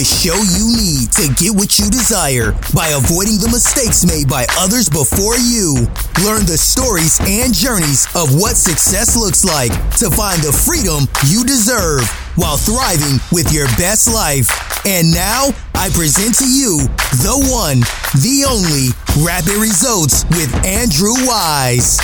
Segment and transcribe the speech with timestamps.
[0.00, 4.46] the show you need to get what you desire by avoiding the mistakes made by
[4.56, 5.76] others before you.
[6.24, 9.68] Learn the stories and journeys of what success looks like
[10.00, 12.00] to find the freedom you deserve
[12.40, 14.48] while thriving with your best life.
[14.88, 16.88] And now I present to you
[17.20, 17.84] the one,
[18.24, 22.00] the only Rapid Results with Andrew Weiss.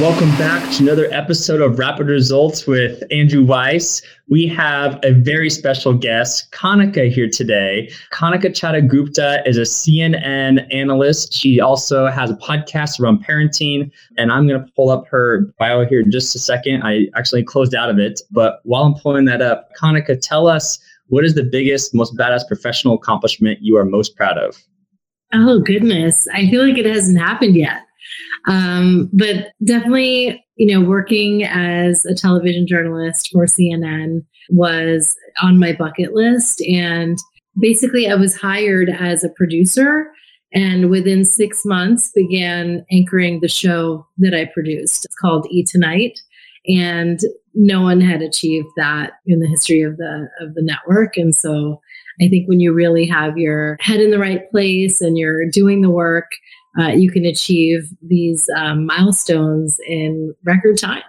[0.00, 4.02] Welcome back to another episode of Rapid Results with Andrew Weiss.
[4.28, 7.92] We have a very special guest, Kanika, here today.
[8.12, 11.32] Kanika Chadda Gupta is a CNN analyst.
[11.32, 15.86] She also has a podcast around parenting, and I'm going to pull up her bio
[15.86, 16.82] here in just a second.
[16.82, 20.76] I actually closed out of it, but while I'm pulling that up, Kanika, tell us
[21.06, 24.56] what is the biggest, most badass professional accomplishment you are most proud of?
[25.32, 26.26] Oh, goodness.
[26.34, 27.82] I feel like it hasn't happened yet.
[28.46, 35.72] Um, but definitely, you know, working as a television journalist for CNN was on my
[35.72, 36.62] bucket list.
[36.62, 37.18] And
[37.58, 40.10] basically, I was hired as a producer
[40.52, 45.04] and within six months began anchoring the show that I produced.
[45.04, 46.20] It's called E Tonight.
[46.66, 47.18] And
[47.54, 51.16] no one had achieved that in the history of the of the network.
[51.16, 51.80] And so
[52.20, 55.82] I think when you really have your head in the right place and you're doing
[55.82, 56.30] the work,
[56.78, 61.02] uh, you can achieve these um, milestones in record time.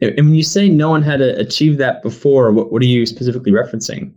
[0.00, 3.52] And when you say no one had achieved that before, what, what are you specifically
[3.52, 4.12] referencing?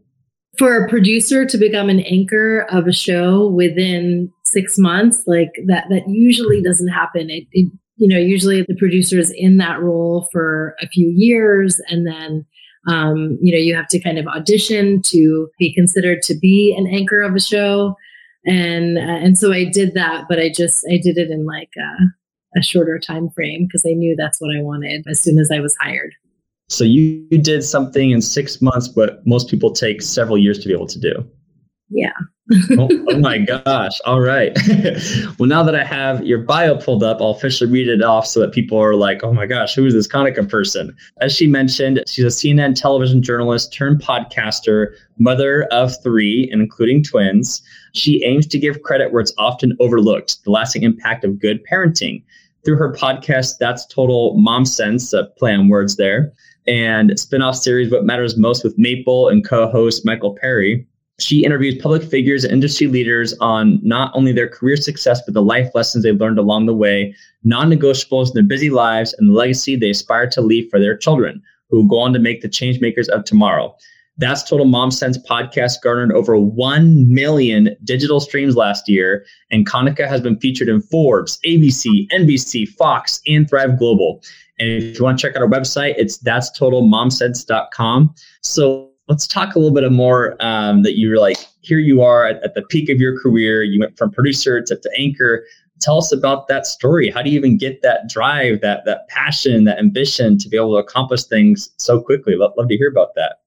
[0.57, 5.85] For a producer to become an anchor of a show within six months, like that,
[5.89, 7.29] that usually doesn't happen.
[7.29, 11.79] It, it you know, usually the producer is in that role for a few years
[11.89, 12.45] and then
[12.87, 16.87] um, you know, you have to kind of audition to be considered to be an
[16.87, 17.95] anchor of a show
[18.45, 21.71] and uh, and so I did that, but I just I did it in like
[21.77, 25.51] a, a shorter time frame because I knew that's what I wanted as soon as
[25.51, 26.13] I was hired.
[26.67, 30.67] So you, you did something in six months, but most people take several years to
[30.67, 31.27] be able to do.
[31.89, 32.13] Yeah.
[32.51, 33.99] Oh, oh, my gosh.
[34.05, 34.57] All right.
[35.39, 38.39] well, now that I have your bio pulled up, I'll officially read it off so
[38.39, 40.95] that people are like, oh my gosh, who is this Kanika person?
[41.21, 47.63] As she mentioned, she's a CNN television journalist turned podcaster, mother of three, including twins.
[47.93, 52.23] She aims to give credit where it's often overlooked, the lasting impact of good parenting.
[52.63, 56.33] Through her podcast, That's Total Mom Sense, a play on words there,
[56.67, 60.85] and spinoff series What Matters Most with Maple and co host Michael Perry
[61.19, 65.41] she interviews public figures and industry leaders on not only their career success, but the
[65.41, 69.33] life lessons they've learned along the way, non negotiables in their busy lives, and the
[69.33, 72.81] legacy they aspire to leave for their children, who go on to make the change
[72.81, 73.75] makers of tomorrow.
[74.17, 80.07] That's Total Mom Sense podcast garnered over 1 million digital streams last year, and Kanika
[80.07, 84.21] has been featured in Forbes, ABC, NBC, Fox, and Thrive Global.
[84.57, 88.15] And if you want to check out our website, it's that's totalmomsense.com.
[88.41, 92.25] So let's talk a little bit more um, that you were like here you are
[92.25, 93.63] at, at, the peak of your career.
[93.63, 95.45] You went from producer to, to anchor.
[95.81, 97.09] Tell us about that story.
[97.09, 100.73] How do you even get that drive that that passion that ambition to be able
[100.73, 102.35] to accomplish things so quickly?
[102.35, 103.37] Love, love to hear about that.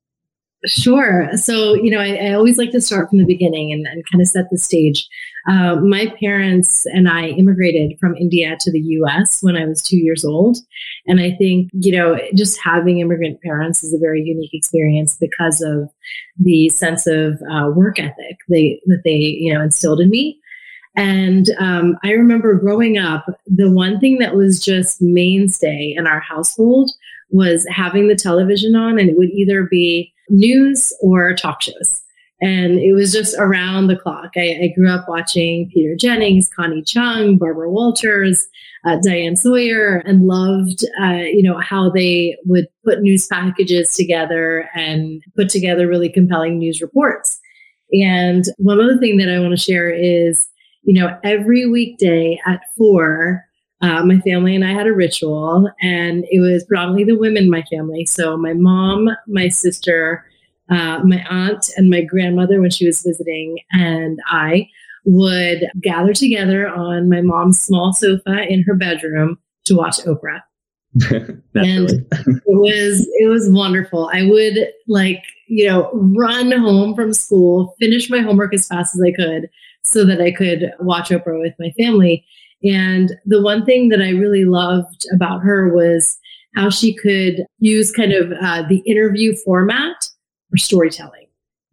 [0.66, 1.30] Sure.
[1.36, 4.20] So, you know, I, I, always like to start from the beginning and, and kind
[4.20, 5.08] of set the stage.
[5.48, 9.96] Uh, my parents and I immigrated from India to the US when I was two
[9.96, 10.58] years old.
[11.06, 15.62] And I think, you know, just having immigrant parents is a very unique experience because
[15.62, 15.88] of
[16.38, 20.38] the sense of uh, work ethic they, that they, you know, instilled in me.
[20.96, 26.20] And um, I remember growing up, the one thing that was just mainstay in our
[26.20, 26.90] household
[27.30, 32.02] was having the television on, and it would either be news or talk shows.
[32.40, 34.30] And it was just around the clock.
[34.36, 38.46] I, I grew up watching Peter Jennings, Connie Chung, Barbara Walters,
[38.84, 44.68] uh, Diane Sawyer, and loved, uh, you know, how they would put news packages together
[44.74, 47.40] and put together really compelling news reports.
[47.92, 50.48] And one other thing that I want to share is,
[50.82, 53.44] you know, every weekday at four,
[53.80, 57.50] uh, my family and I had a ritual, and it was predominantly the women in
[57.50, 58.06] my family.
[58.06, 60.24] So my mom, my sister,
[60.70, 64.68] uh, my aunt, and my grandmother when she was visiting, and I
[65.04, 70.42] would gather together on my mom's small sofa in her bedroom to watch Oprah.
[71.10, 74.10] and it was it was wonderful.
[74.12, 79.02] I would like you know run home from school, finish my homework as fast as
[79.02, 79.48] I could,
[79.84, 82.24] so that I could watch Oprah with my family.
[82.64, 86.18] And the one thing that I really loved about her was
[86.56, 90.07] how she could use kind of uh, the interview format
[90.50, 91.26] for storytelling.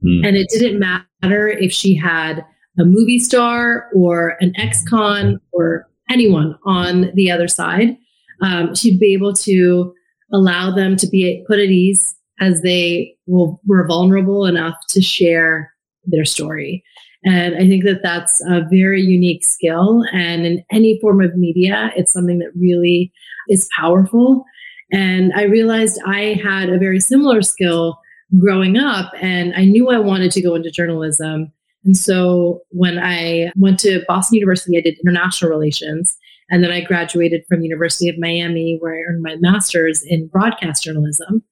[0.03, 0.27] Mm.
[0.27, 2.45] And it didn't matter if she had
[2.79, 7.97] a movie star or an ex con or anyone on the other side.
[8.41, 9.93] Um, she'd be able to
[10.33, 15.71] allow them to be put at ease as they will, were vulnerable enough to share
[16.05, 16.83] their story.
[17.23, 20.03] And I think that that's a very unique skill.
[20.13, 23.11] And in any form of media, it's something that really
[23.49, 24.43] is powerful.
[24.91, 27.99] And I realized I had a very similar skill
[28.39, 31.51] growing up, and I knew I wanted to go into journalism.
[31.83, 36.17] And so when I went to Boston University, I did international relations.
[36.49, 40.83] And then I graduated from University of Miami, where I earned my master's in broadcast
[40.83, 41.43] journalism.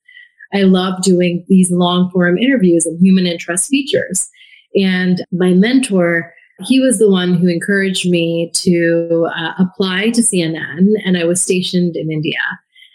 [0.53, 4.29] I love doing these long form interviews and human interest features.
[4.75, 6.31] And my mentor,
[6.65, 11.41] he was the one who encouraged me to uh, apply to CNN, and I was
[11.41, 12.39] stationed in India.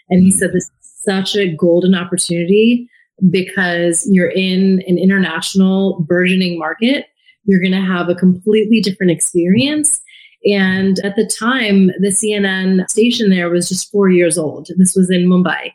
[0.09, 0.71] And he said, This is
[1.03, 2.89] such a golden opportunity
[3.29, 7.07] because you're in an international burgeoning market.
[7.45, 10.01] You're going to have a completely different experience.
[10.45, 14.69] And at the time, the CNN station there was just four years old.
[14.77, 15.73] This was in Mumbai,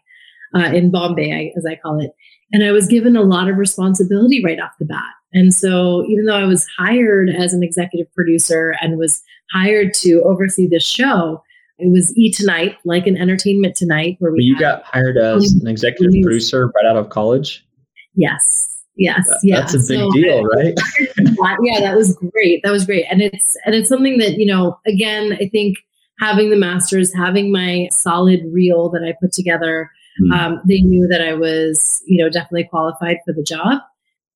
[0.55, 2.13] uh, in Bombay, as I call it.
[2.53, 5.03] And I was given a lot of responsibility right off the bat.
[5.33, 10.23] And so, even though I was hired as an executive producer and was hired to
[10.25, 11.43] oversee this show,
[11.79, 14.43] it was E Tonight, like an Entertainment Tonight, where we.
[14.43, 17.67] You got hired as an executive producer right out of college.
[18.15, 18.71] Yes.
[18.97, 19.61] Yes, that, yeah.
[19.61, 20.73] That's a big so, deal, right?
[21.63, 22.63] yeah, that was great.
[22.63, 24.79] That was great, and it's and it's something that you know.
[24.87, 25.79] Again, I think
[26.21, 29.91] having the masters, having my solid reel that I put together,
[30.23, 30.33] mm.
[30.33, 33.81] um, they knew that I was you know definitely qualified for the job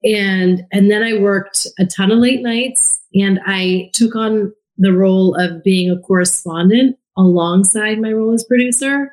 [0.04, 4.92] and and then i worked a ton of late nights and i took on the
[4.92, 9.12] role of being a correspondent alongside my role as producer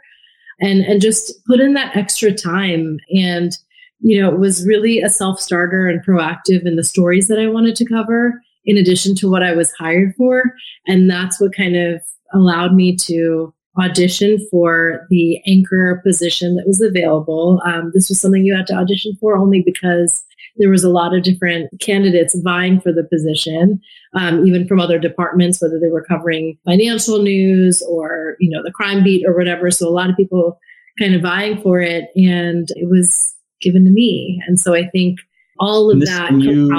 [0.61, 2.97] and and just put in that extra time.
[3.09, 3.51] And
[3.99, 7.77] you know it was really a self-starter and proactive in the stories that i wanted
[7.77, 10.43] to cover in addition to what i was hired for.
[10.87, 12.01] And that's what kind of
[12.33, 17.61] allowed me to audition for the anchor position that was available.
[17.65, 20.24] Um, this was something you had to audition for only because
[20.57, 23.79] there was a lot of different candidates vying for the position,
[24.13, 28.71] um, even from other departments, whether they were covering financial news or you know the
[28.71, 29.69] crime beat or whatever.
[29.71, 30.59] So a lot of people
[30.99, 34.41] kind of vying for it, and it was given to me.
[34.47, 35.19] And so I think
[35.59, 36.69] all of that you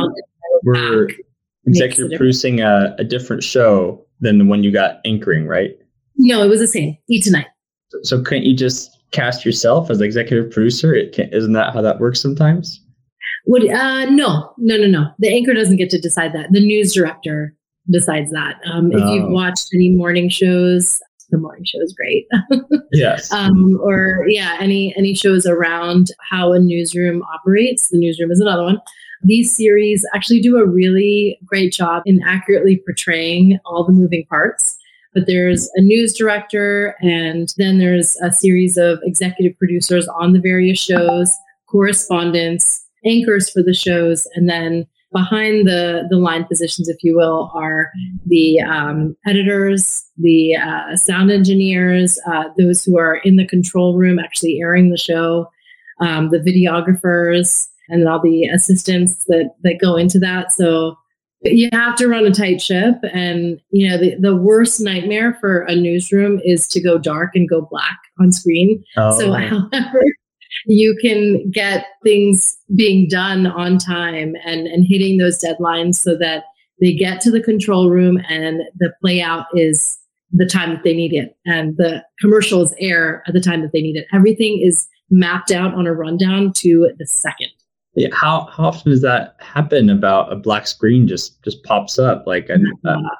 [0.64, 1.08] were
[1.66, 5.70] executive producing a, a different show than the one you got anchoring, right?
[6.16, 6.96] No, it was the same.
[7.08, 7.46] Eat tonight.
[8.02, 10.94] So couldn't you just cast yourself as executive producer?
[10.94, 12.80] It isn't that how that works sometimes?
[13.46, 15.10] Would uh, no, no, no, no.
[15.18, 16.52] The anchor doesn't get to decide that.
[16.52, 17.54] The news director
[17.90, 18.56] decides that.
[18.70, 18.98] Um, oh.
[18.98, 19.32] If you've oh.
[19.32, 21.00] watched any morning shows,
[21.30, 22.26] the morning show is great.
[22.92, 23.32] yes.
[23.32, 27.88] Um, or yeah, any any shows around how a newsroom operates.
[27.88, 28.80] The newsroom is another one.
[29.22, 34.76] These series actually do a really great job in accurately portraying all the moving parts.
[35.14, 40.40] But there's a news director, and then there's a series of executive producers on the
[40.40, 41.32] various shows,
[41.68, 47.50] correspondents, anchors for the shows, and then behind the the line positions, if you will,
[47.54, 47.90] are
[48.26, 54.18] the um, editors, the uh, sound engineers, uh, those who are in the control room
[54.18, 55.48] actually airing the show,
[56.00, 60.52] um, the videographers, and all the assistants that that go into that.
[60.52, 60.96] So
[61.42, 65.62] you have to run a tight ship, and you know the, the worst nightmare for
[65.62, 68.82] a newsroom is to go dark and go black on screen.
[68.96, 69.18] Oh.
[69.18, 70.02] So, however
[70.64, 76.44] you can get things being done on time and, and hitting those deadlines so that
[76.80, 79.98] they get to the control room and the play out is
[80.32, 83.80] the time that they need it and the commercials air at the time that they
[83.80, 84.06] need it.
[84.12, 87.48] Everything is mapped out on a rundown to the second.
[87.94, 92.24] Yeah, how, how often does that happen about a black screen just just pops up
[92.26, 93.10] like uh, no.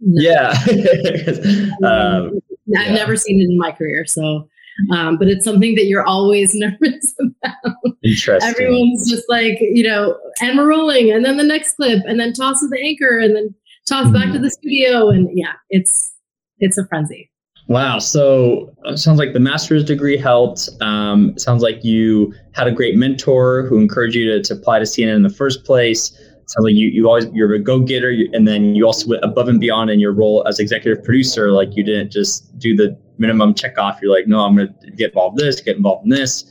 [0.00, 0.48] yeah
[1.84, 2.30] um,
[2.74, 2.94] I've yeah.
[2.94, 4.48] never seen it in my career so
[4.90, 7.94] um, but it's something that you're always nervous about.
[8.02, 8.50] Interesting.
[8.50, 12.32] Everyone's just like, you know, and we're rolling, and then the next clip, and then
[12.32, 13.54] toss to the anchor, and then
[13.86, 14.14] toss mm-hmm.
[14.14, 14.42] back to mm-hmm.
[14.42, 16.12] the studio, and yeah, it's
[16.58, 17.30] it's a frenzy.
[17.68, 18.00] Wow.
[18.00, 20.68] So it sounds like the master's degree helped.
[20.80, 24.84] Um, sounds like you had a great mentor who encouraged you to, to apply to
[24.84, 26.10] CNN in the first place.
[26.46, 29.60] sounds like you, you always you're a go-getter and then you also went above and
[29.60, 31.52] beyond in your role as executive producer.
[31.52, 33.98] Like you didn't just do the minimum check off.
[34.02, 36.44] You're like, no, I'm going to get involved in this, get involved in this.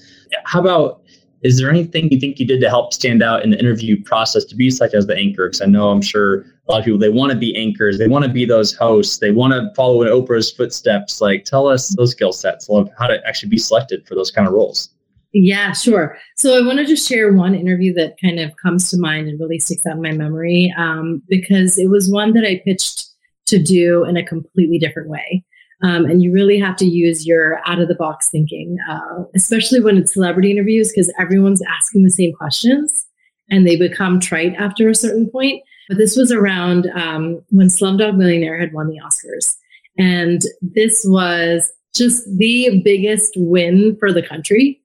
[0.46, 1.02] How about,
[1.42, 4.46] is there anything you think you did to help stand out in the interview process
[4.46, 5.48] to be such as the anchor?
[5.48, 7.98] Because I know I'm sure a lot of people, they want to be anchors.
[7.98, 9.18] They want to be those hosts.
[9.18, 11.20] They want to follow in Oprah's footsteps.
[11.20, 14.48] Like tell us those skill sets of how to actually be selected for those kind
[14.48, 14.90] of roles.
[15.34, 16.18] Yeah, sure.
[16.36, 19.40] So I want to just share one interview that kind of comes to mind and
[19.40, 23.08] really sticks out in my memory um, because it was one that I pitched
[23.48, 25.44] to do in a completely different way.
[25.84, 29.80] Um, and you really have to use your out of the box thinking, uh, especially
[29.80, 33.06] when it's celebrity interviews, because everyone's asking the same questions
[33.50, 35.64] and they become trite after a certain point.
[35.90, 39.56] But this was around um, when Slumdog Millionaire had won the Oscars.
[39.98, 44.82] And this was just the biggest win for the country.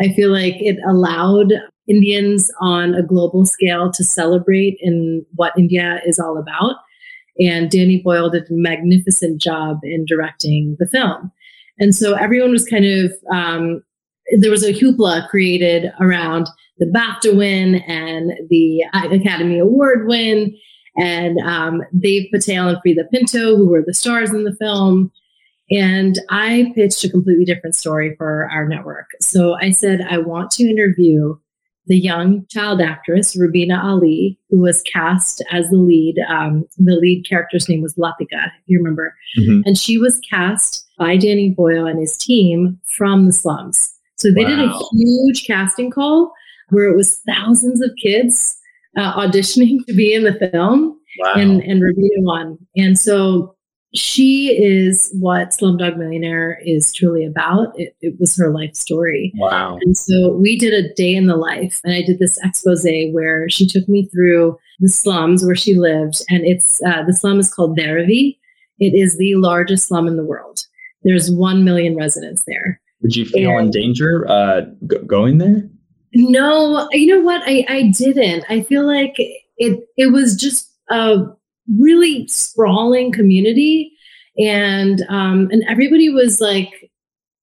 [0.00, 1.52] I feel like it allowed
[1.88, 6.76] Indians on a global scale to celebrate in what India is all about.
[7.38, 11.30] And Danny Boyle did a magnificent job in directing the film.
[11.78, 13.82] And so everyone was kind of, um,
[14.38, 20.56] there was a hoopla created around the BAFTA win and the Academy Award win,
[20.96, 25.12] and um, Dev Patel and Freida Pinto, who were the stars in the film.
[25.70, 29.10] And I pitched a completely different story for our network.
[29.20, 31.36] So I said, I want to interview
[31.86, 36.16] the young child actress Rubina Ali, who was cast as the lead.
[36.28, 39.14] Um, the lead character's name was Latika, if you remember.
[39.38, 39.62] Mm-hmm.
[39.64, 43.92] And she was cast by Danny Boyle and his team from the slums.
[44.16, 44.50] So they wow.
[44.50, 46.32] did a huge casting call
[46.70, 48.56] where it was thousands of kids
[48.96, 50.98] uh, auditioning to be in the film.
[51.20, 51.34] Wow.
[51.34, 52.58] And, and Rubina won.
[52.76, 53.55] And so
[53.96, 57.78] she is what Slumdog Millionaire is truly about.
[57.78, 59.32] It, it, was her life story.
[59.36, 59.78] Wow.
[59.80, 63.48] And so we did a day in the life, and I did this expose where
[63.48, 66.22] she took me through the slums where she lived.
[66.28, 68.38] And it's uh, the slum is called Dharavi.
[68.78, 70.60] It is the largest slum in the world.
[71.02, 72.80] There's 1 million residents there.
[73.02, 75.68] Did you feel and, in danger uh, g- going there?
[76.14, 77.42] No, you know what?
[77.46, 78.44] I, I didn't.
[78.48, 81.18] I feel like it, it was just a
[81.78, 83.92] really sprawling community
[84.38, 86.90] and um, and everybody was like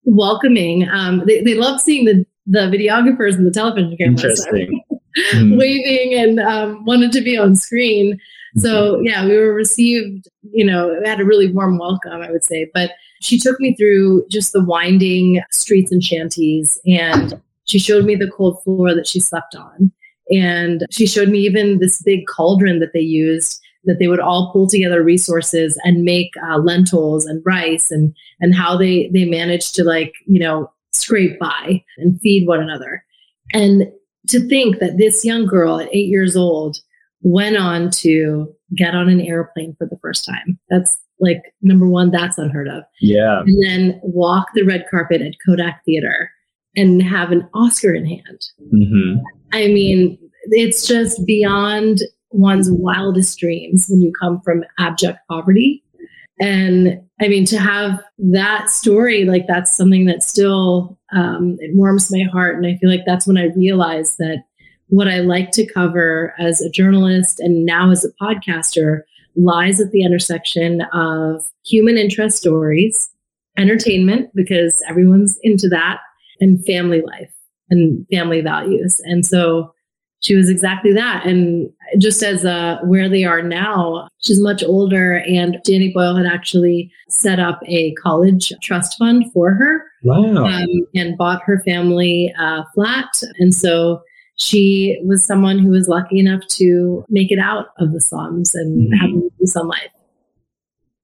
[0.04, 0.88] welcoming.
[0.90, 5.58] Um, they they loved seeing the the videographers and the television cameras mm-hmm.
[5.58, 8.20] waving and um, wanted to be on screen.
[8.58, 9.06] So mm-hmm.
[9.06, 10.28] yeah, we were received.
[10.42, 12.70] You know, had a really warm welcome, I would say.
[12.74, 18.16] But she took me through just the winding streets and shanties, and she showed me
[18.16, 19.92] the cold floor that she slept on.
[20.30, 24.52] And she showed me even this big cauldron that they used that they would all
[24.52, 29.76] pull together resources and make uh, lentils and rice and and how they they managed
[29.76, 33.04] to like you know scrape by and feed one another.
[33.54, 33.92] And
[34.28, 36.78] to think that this young girl at eight years old
[37.22, 40.60] went on to get on an airplane for the first time.
[40.70, 42.84] That's like number one that's unheard of.
[43.00, 43.42] Yeah.
[43.42, 46.32] And then walk the red carpet at kodak theater
[46.76, 48.48] and have an oscar in hand.
[48.74, 49.20] Mm-hmm.
[49.54, 50.18] i mean
[50.50, 52.00] it's just beyond
[52.34, 55.84] one's wildest dreams when you come from abject poverty.
[56.40, 62.12] And I mean, to have that story, like that's something that still um, it warms
[62.12, 62.58] my heart.
[62.58, 64.44] And I feel like that's when I realized that
[64.88, 69.02] what I like to cover as a journalist and now as a podcaster
[69.36, 73.10] lies at the intersection of human interest stories,
[73.58, 76.00] entertainment, because everyone's into that,
[76.40, 77.34] and family life
[77.70, 79.00] and family values.
[79.04, 79.73] And so
[80.24, 81.26] she was exactly that.
[81.26, 86.26] And just as uh, where they are now, she's much older, and Danny Boyle had
[86.26, 89.84] actually set up a college trust fund for her.
[90.04, 90.46] Wow.
[90.46, 93.22] Um, and bought her family a flat.
[93.40, 94.02] And so
[94.38, 98.92] she was someone who was lucky enough to make it out of the slums and
[98.92, 99.14] mm-hmm.
[99.14, 99.92] have some life.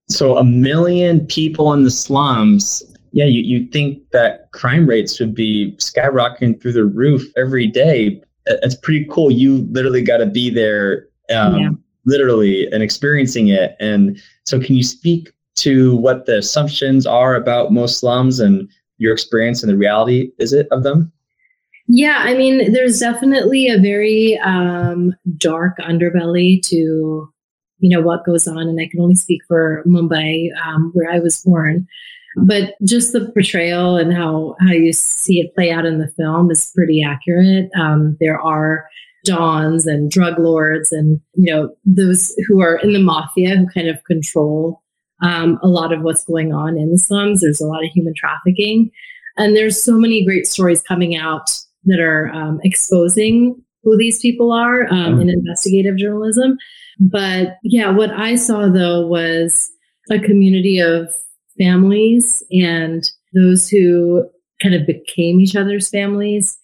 [0.07, 2.83] So a million people in the slums.
[3.11, 8.21] Yeah, you, you'd think that crime rates would be skyrocketing through the roof every day
[8.45, 9.31] it's pretty cool.
[9.31, 11.69] You literally got to be there, um, yeah.
[12.05, 13.75] literally, and experiencing it.
[13.79, 19.13] And so, can you speak to what the assumptions are about most slums and your
[19.13, 21.11] experience and the reality is it of them?
[21.87, 27.33] Yeah, I mean, there's definitely a very um, dark underbelly to
[27.79, 31.19] you know what goes on, and I can only speak for Mumbai, um, where I
[31.19, 31.87] was born.
[32.37, 36.51] But just the portrayal and how how you see it play out in the film
[36.51, 37.69] is pretty accurate.
[37.79, 38.87] Um, there are
[39.25, 43.87] dons and drug lords, and you know those who are in the mafia who kind
[43.87, 44.81] of control
[45.21, 47.41] um, a lot of what's going on in the slums.
[47.41, 48.91] There's a lot of human trafficking,
[49.37, 51.49] and there's so many great stories coming out
[51.85, 56.57] that are um, exposing who these people are um, in investigative journalism.
[56.99, 59.71] But yeah, what I saw though was
[60.11, 61.09] a community of
[61.59, 64.27] families and those who
[64.61, 66.57] kind of became each other's families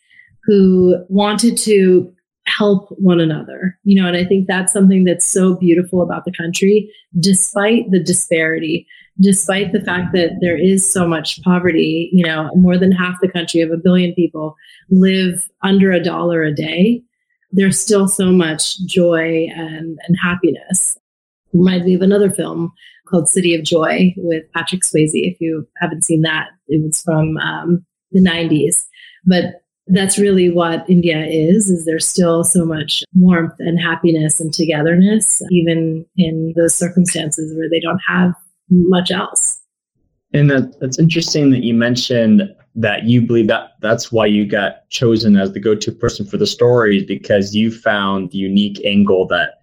[0.44, 2.12] who wanted to
[2.48, 6.32] help one another you know and i think that's something that's so beautiful about the
[6.32, 8.86] country despite the disparity
[9.20, 13.32] despite the fact that there is so much poverty you know more than half the
[13.32, 14.56] country of a billion people
[14.90, 17.02] live under a dollar a day.
[17.52, 20.98] There's still so much joy and, and happiness.
[21.54, 22.74] Reminds me of another film
[23.06, 25.12] called City of Joy with Patrick Swayze.
[25.14, 28.86] If you haven't seen that, it was from um, the 90s.
[29.26, 34.54] But that's really what India is, is there's still so much warmth and happiness and
[34.54, 38.34] togetherness, even in those circumstances where they don't have
[38.70, 39.62] much else.
[40.34, 42.44] And that, that's interesting that you mentioned
[42.76, 46.48] that you believe that that's why you got chosen as the go-to person for the
[46.48, 49.55] stories because you found the unique angle that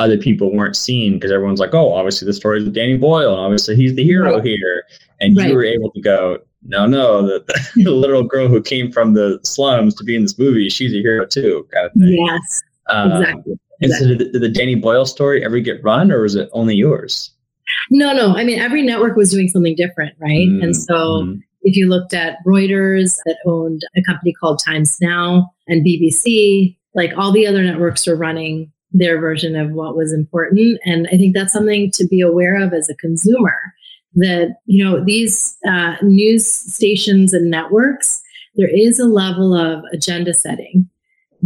[0.00, 3.40] other people weren't seeing because everyone's like, oh, obviously the story is Danny Boyle and
[3.40, 4.44] obviously he's the hero right.
[4.44, 4.84] here,
[5.20, 5.48] and right.
[5.48, 7.44] you were able to go, no, no, the,
[7.76, 11.00] the, little girl who came from the slums to be in this movie, she's a
[11.00, 12.26] hero too, kind of thing.
[12.26, 13.60] Yes, um, exactly.
[13.82, 16.74] And so, did, did the Danny Boyle story ever get run, or was it only
[16.74, 17.30] yours?
[17.90, 18.34] No, no.
[18.36, 20.48] I mean, every network was doing something different, right?
[20.48, 20.62] Mm-hmm.
[20.62, 21.38] And so, mm-hmm.
[21.62, 27.12] if you looked at Reuters, that owned a company called Times Now, and BBC, like
[27.16, 30.78] all the other networks were running their version of what was important.
[30.84, 33.54] And I think that's something to be aware of as a consumer
[34.14, 38.20] that, you know, these uh, news stations and networks,
[38.56, 40.88] there is a level of agenda setting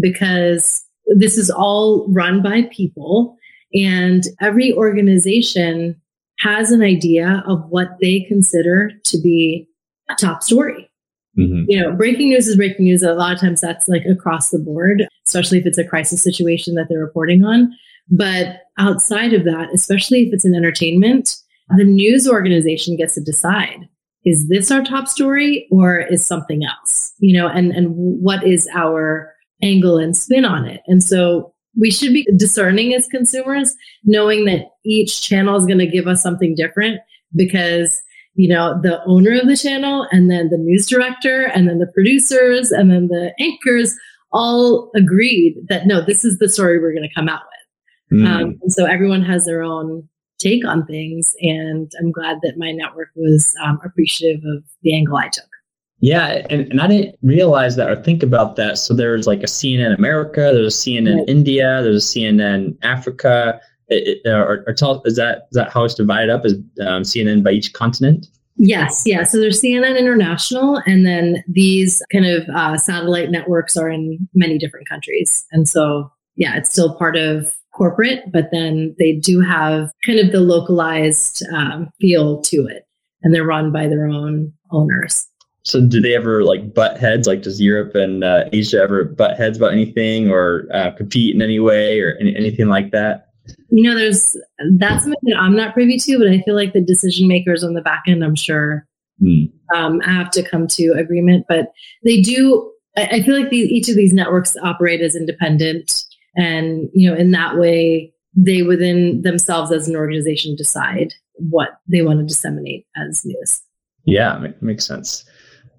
[0.01, 0.83] because
[1.17, 3.37] this is all run by people
[3.75, 6.01] and every organization
[6.39, 9.69] has an idea of what they consider to be
[10.11, 10.91] a top story.
[11.39, 11.65] Mm-hmm.
[11.69, 13.03] You know, breaking news is breaking news.
[13.03, 16.75] A lot of times that's like across the board, especially if it's a crisis situation
[16.75, 17.73] that they're reporting on.
[18.11, 21.37] But outside of that, especially if it's in entertainment,
[21.77, 23.89] the news organization gets to decide
[24.25, 28.69] is this our top story or is something else you know and and what is
[28.75, 33.75] our angle and spin on it and so we should be discerning as consumers
[34.05, 37.01] knowing that each channel is going to give us something different
[37.35, 38.03] because
[38.35, 41.91] you know the owner of the channel and then the news director and then the
[41.95, 43.95] producers and then the anchors
[44.33, 47.43] all agreed that no this is the story we're going to come out
[48.11, 48.27] with mm.
[48.27, 50.09] um, and so everyone has their own
[50.45, 51.35] take on things.
[51.41, 55.45] And I'm glad that my network was um, appreciative of the angle I took.
[56.01, 58.77] Yeah, and, and I didn't realize that or think about that.
[58.79, 61.29] So there's like a CNN America, there's a CNN right.
[61.29, 63.61] India, there's a CNN Africa.
[63.89, 66.45] It, it, or, or tell, is that is that how it's divided up?
[66.47, 68.27] Is um, CNN by each continent?
[68.57, 69.25] Yes, yeah.
[69.25, 74.59] So there's CNN International, and then these kind of uh, satellite networks are in many
[74.59, 75.45] different countries.
[75.51, 80.31] And so, yeah, it's still part of corporate, but then they do have kind of
[80.31, 82.87] the localized um, feel to it,
[83.23, 85.27] and they're run by their own owners.
[85.65, 87.27] So, do they ever like butt heads?
[87.27, 91.43] Like, does Europe and uh, Asia ever butt heads about anything, or uh, compete in
[91.43, 93.24] any way, or any, anything like that?
[93.69, 94.37] You know, there's
[94.79, 97.75] that's something that I'm not privy to, but I feel like the decision makers on
[97.75, 98.87] the back end, I'm sure,
[99.23, 99.51] mm.
[99.75, 101.47] um, have to come to agreement.
[101.49, 101.73] But
[102.05, 102.73] they do.
[102.97, 106.05] I, I feel like these, each of these networks operate as independent
[106.37, 112.03] and, you know, in that way, they within themselves as an organization decide what they
[112.03, 113.63] want to disseminate as news.
[114.05, 115.25] Yeah, makes sense.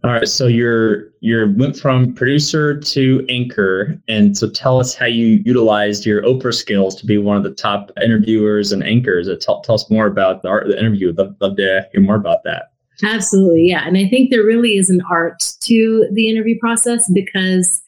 [0.05, 5.07] All right, so you're you went from producer to anchor, and so tell us how
[5.07, 9.27] you utilized your Oprah skills to be one of the top interviewers and anchors.
[9.27, 11.11] Uh, tell, tell us more about the art the interview.
[11.17, 12.73] Love, love to hear more about that.
[13.03, 17.81] Absolutely, yeah, and I think there really is an art to the interview process because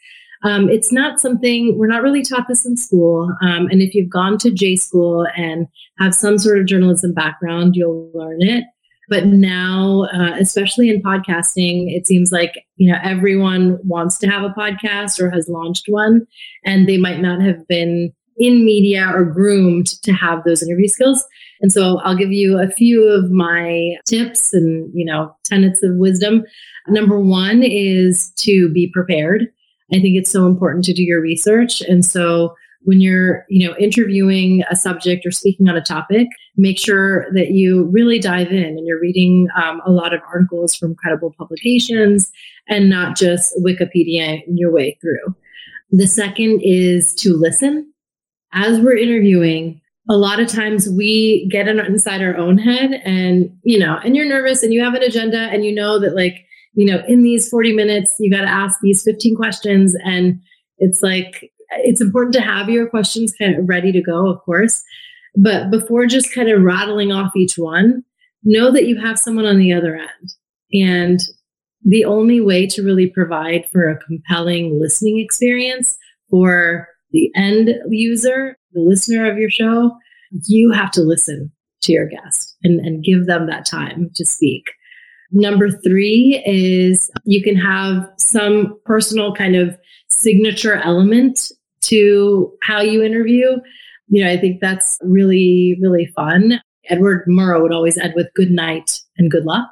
[0.44, 3.32] um, it's not something we're not really taught this in school.
[3.44, 5.68] Um, and if you've gone to J school and
[6.00, 8.64] have some sort of journalism background, you'll learn it.
[9.10, 14.44] But now, uh, especially in podcasting, it seems like you know everyone wants to have
[14.44, 16.28] a podcast or has launched one,
[16.66, 21.24] and they might not have been in media or groomed to have those interview skills.
[21.62, 25.96] And so I'll give you a few of my tips and, you know, tenets of
[25.96, 26.44] wisdom.
[26.88, 29.48] Number one is to be prepared.
[29.92, 31.82] I think it's so important to do your research.
[31.82, 32.54] And so
[32.88, 37.52] when you're, you know, interviewing a subject or speaking on a topic, make sure that
[37.52, 42.32] you really dive in and you're reading um, a lot of articles from credible publications
[42.70, 45.36] and not just Wikipedia in your way through.
[45.92, 47.92] The second is to listen.
[48.54, 53.78] As we're interviewing, a lot of times we get inside our own head and, you
[53.78, 56.86] know, and you're nervous and you have an agenda and you know that like you
[56.86, 59.96] know, in these 40 minutes, you got to ask these 15 questions.
[60.06, 60.40] And
[60.78, 64.84] it's like, it's important to have your questions kind of ready to go, of course.
[65.36, 68.04] But before just kind of rattling off each one,
[68.44, 70.32] know that you have someone on the other end.
[70.74, 71.20] And
[71.84, 75.98] the only way to really provide for a compelling listening experience
[76.30, 79.92] for the end user, the listener of your show,
[80.48, 81.52] you have to listen
[81.82, 84.64] to your guest and, and give them that time to speak.
[85.32, 89.78] Number three is you can have some personal kind of
[90.10, 93.58] signature element to how you interview.
[94.10, 96.62] You know, I think that's really, really fun.
[96.90, 99.70] Edward Murrow would always end with good night and good luck.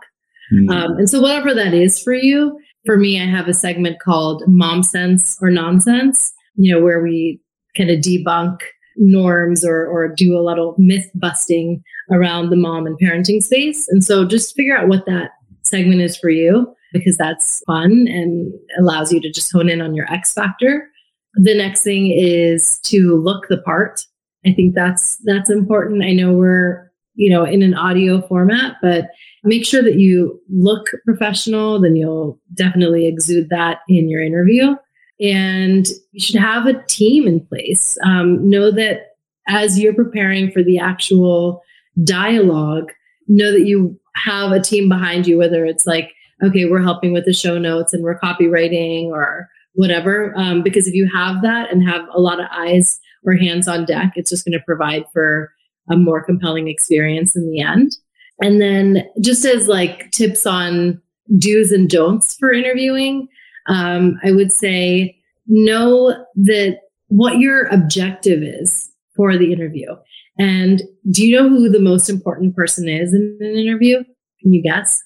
[0.54, 0.70] Mm-hmm.
[0.70, 4.44] Um, and so, whatever that is for you, for me, I have a segment called
[4.48, 7.40] Mom Sense or Nonsense, you know, where we
[7.76, 8.60] kind of debunk
[8.98, 13.88] norms or, or do a little myth busting around the mom and parenting space.
[13.90, 15.32] And so just figure out what that
[15.64, 19.96] segment is for you because that's fun and allows you to just hone in on
[19.96, 20.90] your X factor.
[21.36, 24.02] The next thing is to look the part.
[24.46, 26.04] I think that's that's important.
[26.04, 29.10] I know we're, you know, in an audio format, but
[29.44, 34.76] make sure that you look professional, then you'll definitely exude that in your interview.
[35.20, 37.98] And you should have a team in place.
[38.04, 39.16] Um, know that
[39.48, 41.62] as you're preparing for the actual
[42.04, 42.92] dialogue,
[43.28, 46.12] know that you have a team behind you, whether it's like,
[46.44, 50.34] okay, we're helping with the show notes and we're copywriting or whatever.
[50.36, 53.86] Um, because if you have that and have a lot of eyes or hands on
[53.86, 55.52] deck, it's just going to provide for
[55.90, 57.96] a more compelling experience in the end.
[58.42, 61.02] And then just as like tips on
[61.38, 63.28] do's and don'ts for interviewing,
[63.68, 69.96] um, I would say know that what your objective is for the interview.
[70.38, 74.04] And do you know who the most important person is in an interview?
[74.42, 75.02] Can you guess?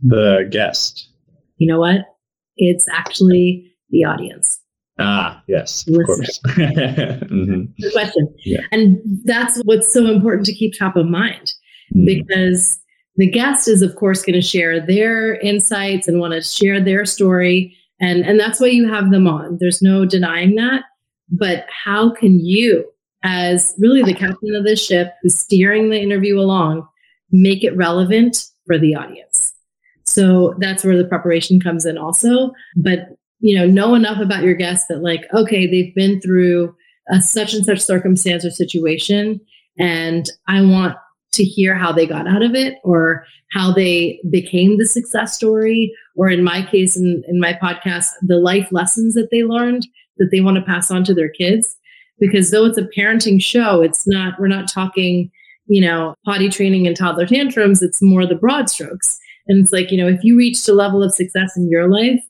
[0.00, 1.08] The guest.
[1.56, 2.02] You know what?
[2.56, 4.60] It's actually the audience.
[4.98, 6.40] Ah, yes, of course.
[6.46, 7.64] mm-hmm.
[7.80, 8.34] Good question.
[8.44, 8.60] Yeah.
[8.72, 11.52] And that's what's so important to keep top of mind
[11.94, 12.04] mm.
[12.04, 12.80] because
[13.16, 17.04] the guest is, of course, going to share their insights and want to share their
[17.04, 17.76] story.
[18.00, 19.58] And, and that's why you have them on.
[19.60, 20.82] There's no denying that.
[21.30, 22.84] But how can you,
[23.22, 26.86] as really the captain of the ship who's steering the interview along,
[27.30, 29.52] make it relevant for the audience?
[30.04, 32.52] So that's where the preparation comes in also.
[32.76, 36.74] But, you know, know enough about your guests that like, okay, they've been through
[37.10, 39.40] a such and such circumstance or situation.
[39.78, 40.96] And I want
[41.32, 45.92] to hear how they got out of it or how they became the success story
[46.16, 50.28] or in my case in, in my podcast the life lessons that they learned that
[50.32, 51.76] they want to pass on to their kids
[52.18, 55.30] because though it's a parenting show it's not we're not talking
[55.66, 59.90] you know potty training and toddler tantrums it's more the broad strokes and it's like
[59.90, 62.22] you know if you reached a level of success in your life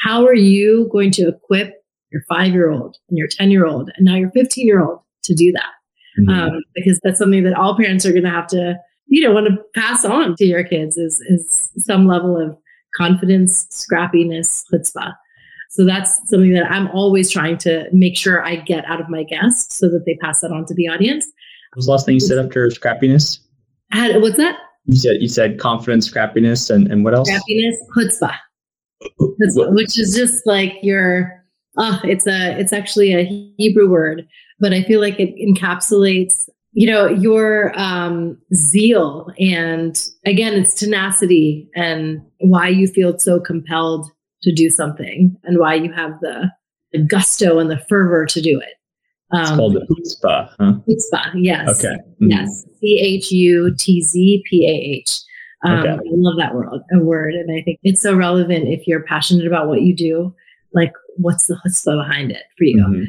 [0.00, 1.74] how are you going to equip
[2.10, 5.00] your five year old and your 10 year old and now your 15 year old
[5.24, 5.72] to do that
[6.18, 6.28] mm-hmm.
[6.28, 9.46] um, because that's something that all parents are going to have to, you know, want
[9.46, 12.56] to pass on to your kids is, is some level of
[12.96, 15.12] confidence, scrappiness, chutzpah.
[15.70, 19.24] So that's something that I'm always trying to make sure I get out of my
[19.24, 21.26] guests so that they pass that on to the audience.
[21.72, 23.40] What was the last thing you said after scrappiness?
[23.90, 24.58] Had, what's that?
[24.86, 27.28] You said you said confidence, scrappiness, and, and what else?
[27.28, 28.36] Scrappiness, chutzpah, chutzpah
[29.18, 31.44] which is just like your.
[31.78, 33.24] Oh, it's a it's actually a
[33.58, 34.26] Hebrew word
[34.58, 41.68] but I feel like it encapsulates you know your um, zeal and again it's tenacity
[41.74, 44.10] and why you feel so compelled
[44.42, 46.50] to do something and why you have the,
[46.92, 48.74] the gusto and the fervor to do it
[49.32, 50.74] um, it's called the chutzpah huh?
[50.86, 52.30] chutzpah yes okay mm-hmm.
[52.30, 53.80] yes c-h-u-t-z-p-a-h
[55.64, 55.90] um, okay.
[55.90, 59.46] I love that word, a word, and I think it's so relevant if you're passionate
[59.46, 60.34] about what you do.
[60.74, 62.76] Like, what's the chutzpah behind it for you?
[62.76, 63.04] Mm-hmm.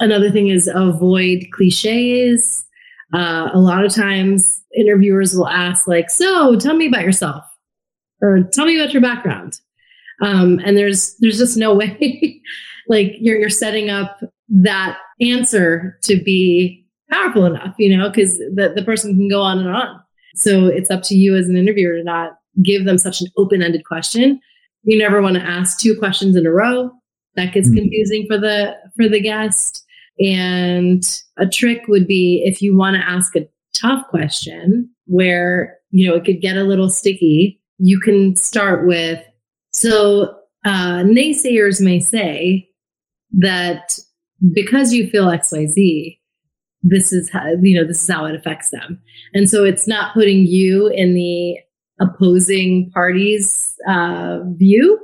[0.00, 2.66] Another thing is avoid cliches.
[3.14, 7.44] Uh, a lot of times interviewers will ask like, so tell me about yourself
[8.20, 9.60] or tell me about your background.
[10.22, 12.40] Um, and there's, there's just no way
[12.88, 18.72] like you're, you're setting up that answer to be powerful enough, you know, because the,
[18.74, 20.01] the person can go on and on.
[20.34, 23.84] So it's up to you as an interviewer to not give them such an open-ended
[23.84, 24.40] question.
[24.82, 26.90] You never want to ask two questions in a row.
[27.36, 27.78] That gets mm-hmm.
[27.78, 29.84] confusing for the for the guest.
[30.18, 31.02] And
[31.38, 36.14] a trick would be if you want to ask a tough question where, you know,
[36.14, 39.22] it could get a little sticky, you can start with,
[39.72, 42.68] so uh, naysayers may say
[43.32, 43.98] that
[44.52, 46.18] because you feel XYZ,
[46.82, 49.00] this is how, you know, this is how it affects them.
[49.34, 51.58] And so it's not putting you in the
[52.00, 54.98] opposing party's uh, view,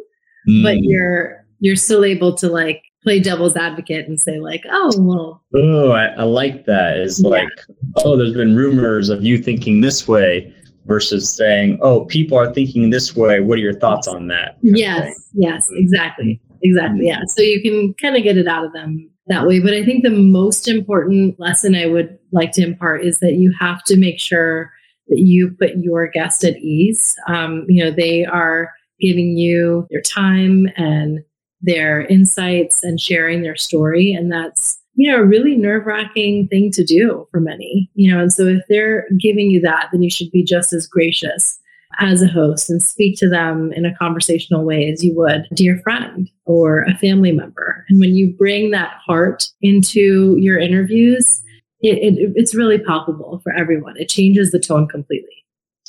[0.49, 0.63] mm.
[0.63, 5.45] but you're, you're still able to like play devil's advocate and say like, oh well.
[5.55, 6.99] Oh, I, I like that.
[6.99, 7.31] Is yeah.
[7.31, 7.49] like,
[7.97, 10.53] oh, there's been rumors of you thinking this way
[10.87, 13.41] versus saying, oh, people are thinking this way.
[13.41, 14.57] What are your thoughts on that?
[14.63, 17.07] Yes, yes, exactly, exactly.
[17.07, 19.61] Yeah, so you can kind of get it out of them that way.
[19.61, 23.55] But I think the most important lesson I would like to impart is that you
[23.59, 24.73] have to make sure
[25.09, 27.17] that you put your guest at ease.
[27.29, 31.21] Um, you know, they are giving you their time and
[31.61, 34.13] their insights and sharing their story.
[34.13, 38.21] And that's you know, a really nerve wracking thing to do for many, you know.
[38.21, 41.61] And so if they're giving you that, then you should be just as gracious
[41.99, 45.55] as a host and speak to them in a conversational way as you would a
[45.55, 47.85] dear friend or a family member.
[47.89, 51.43] And when you bring that heart into your interviews,
[51.81, 53.97] it, it, it's really palpable for everyone.
[53.97, 55.29] It changes the tone completely.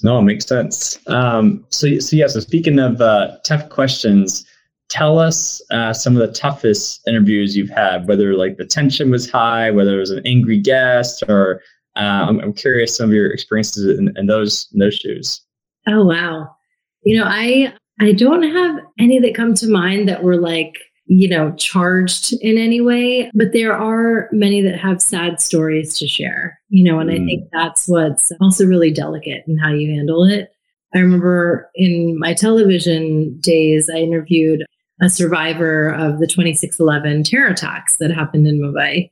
[0.01, 0.99] No, it makes sense.
[1.07, 2.27] Um, so, so yeah.
[2.27, 4.45] So speaking of uh, tough questions,
[4.89, 9.29] tell us uh, some of the toughest interviews you've had, whether like the tension was
[9.29, 11.61] high, whether it was an angry guest, or
[11.95, 15.41] uh, I'm, I'm, curious some of your experiences in, in those in those shoes.
[15.89, 16.55] Oh wow,
[17.03, 21.27] you know I I don't have any that come to mind that were like you
[21.27, 26.59] know charged in any way, but there are many that have sad stories to share.
[26.69, 27.21] You know, and mm.
[27.21, 30.49] I think that's what's also really delicate in how you handle it.
[30.93, 34.63] I remember in my television days, I interviewed
[35.01, 39.11] a survivor of the 2611 terror attacks that happened in Mumbai.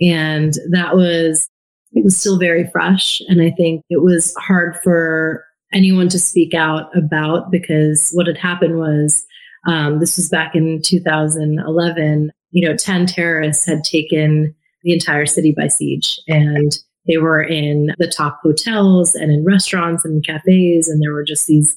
[0.00, 1.48] And that was,
[1.92, 3.20] it was still very fresh.
[3.28, 8.38] And I think it was hard for anyone to speak out about because what had
[8.38, 9.24] happened was,
[9.66, 15.52] um, this was back in 2011, you know, 10 terrorists had taken the entire city
[15.56, 20.88] by siege and they were in the top hotels and in restaurants and cafes.
[20.88, 21.76] And there were just these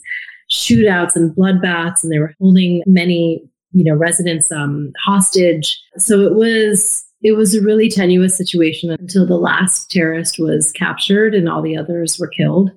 [0.52, 5.82] shootouts and bloodbaths, and they were holding many, you know, residents um, hostage.
[5.98, 11.34] So it was it was a really tenuous situation until the last terrorist was captured
[11.34, 12.70] and all the others were killed.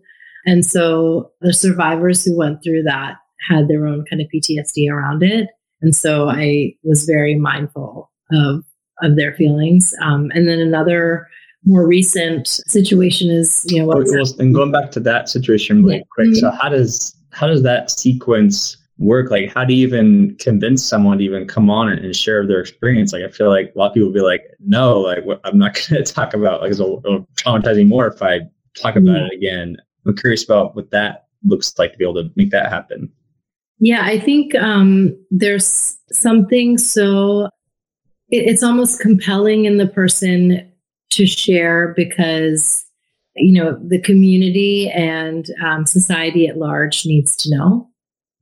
[0.47, 3.17] And so the survivors who went through that
[3.51, 5.49] had their own kind of PTSD around it.
[5.83, 8.65] And so I was very mindful of
[9.03, 9.93] of their feelings.
[10.01, 11.29] Um, and then another
[11.65, 14.03] more recent situation is you know well,
[14.39, 16.03] and going back to that situation really yeah.
[16.13, 16.29] quick.
[16.29, 16.39] Mm-hmm.
[16.39, 19.31] So how does how does that sequence work?
[19.31, 23.13] Like, how do you even convince someone to even come on and, share their experience?
[23.13, 25.59] Like, I feel like a lot of people will be like, no, like, what, I'm
[25.59, 28.41] not going to talk about, like, it'll, it'll traumatize me more if I
[28.77, 29.77] talk about it again.
[30.07, 33.11] I'm curious about what that looks like to be able to make that happen.
[33.79, 37.49] Yeah, I think um, there's something so
[38.31, 40.71] it, it's almost compelling in the person
[41.11, 42.85] to share because
[43.37, 47.89] you know the community and um, society at large needs to know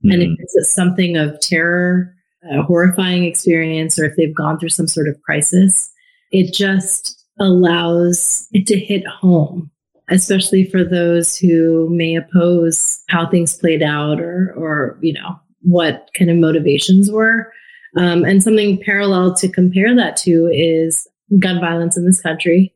[0.03, 0.11] mm-hmm.
[0.11, 0.41] and if mm-hmm.
[0.41, 2.13] it's something of terror
[2.51, 5.91] a horrifying experience or if they've gone through some sort of crisis
[6.31, 9.69] it just allows it to hit home
[10.09, 16.09] especially for those who may oppose how things played out or or you know what
[16.17, 17.51] kind of motivations were
[17.97, 21.07] um, and something parallel to compare that to is
[21.39, 22.73] gun violence in this country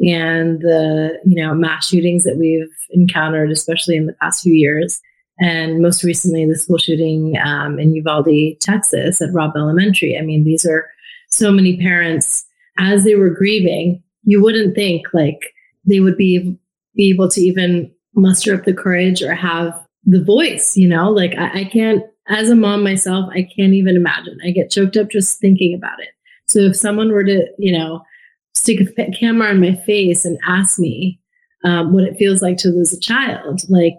[0.00, 5.00] and the you know mass shootings that we've encountered, especially in the past few years,
[5.40, 10.16] and most recently the school shooting um, in Uvalde, Texas, at Robb Elementary.
[10.16, 10.88] I mean, these are
[11.30, 12.44] so many parents
[12.78, 14.02] as they were grieving.
[14.22, 16.56] You wouldn't think like they would be
[16.98, 19.72] be able to even muster up the courage or have
[20.04, 20.76] the voice.
[20.76, 22.02] You know, like I, I can't.
[22.30, 24.36] As a mom myself, I can't even imagine.
[24.44, 26.10] I get choked up just thinking about it.
[26.46, 28.02] So if someone were to, you know,
[28.54, 31.18] stick a camera on my face and ask me
[31.64, 33.96] um, what it feels like to lose a child, like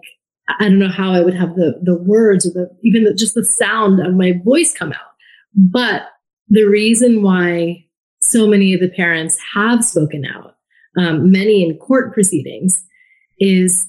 [0.60, 3.34] I don't know how I would have the the words or the even the, just
[3.34, 5.10] the sound of my voice come out.
[5.54, 6.02] But
[6.48, 7.84] the reason why
[8.20, 10.54] so many of the parents have spoken out,
[10.96, 12.84] um, many in court proceedings,
[13.40, 13.88] is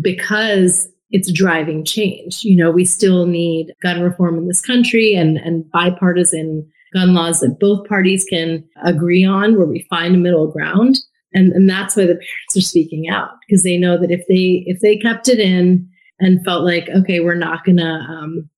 [0.00, 2.42] because it's driving change.
[2.42, 7.40] You know, we still need gun reform in this country and and bipartisan gun laws
[7.40, 10.98] that both parties can agree on where we find a middle ground.
[11.32, 14.64] And and that's why the parents are speaking out because they know that if they
[14.66, 15.88] if they kept it in
[16.20, 18.48] and felt like okay we're not going to um,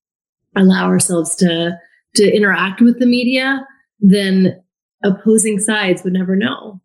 [0.57, 1.79] allow ourselves to
[2.17, 3.67] to interact with the media
[4.01, 4.63] then
[5.03, 6.81] opposing sides would never know.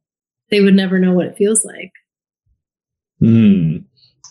[0.50, 1.92] They would never know what it feels like
[3.22, 3.78] hmm.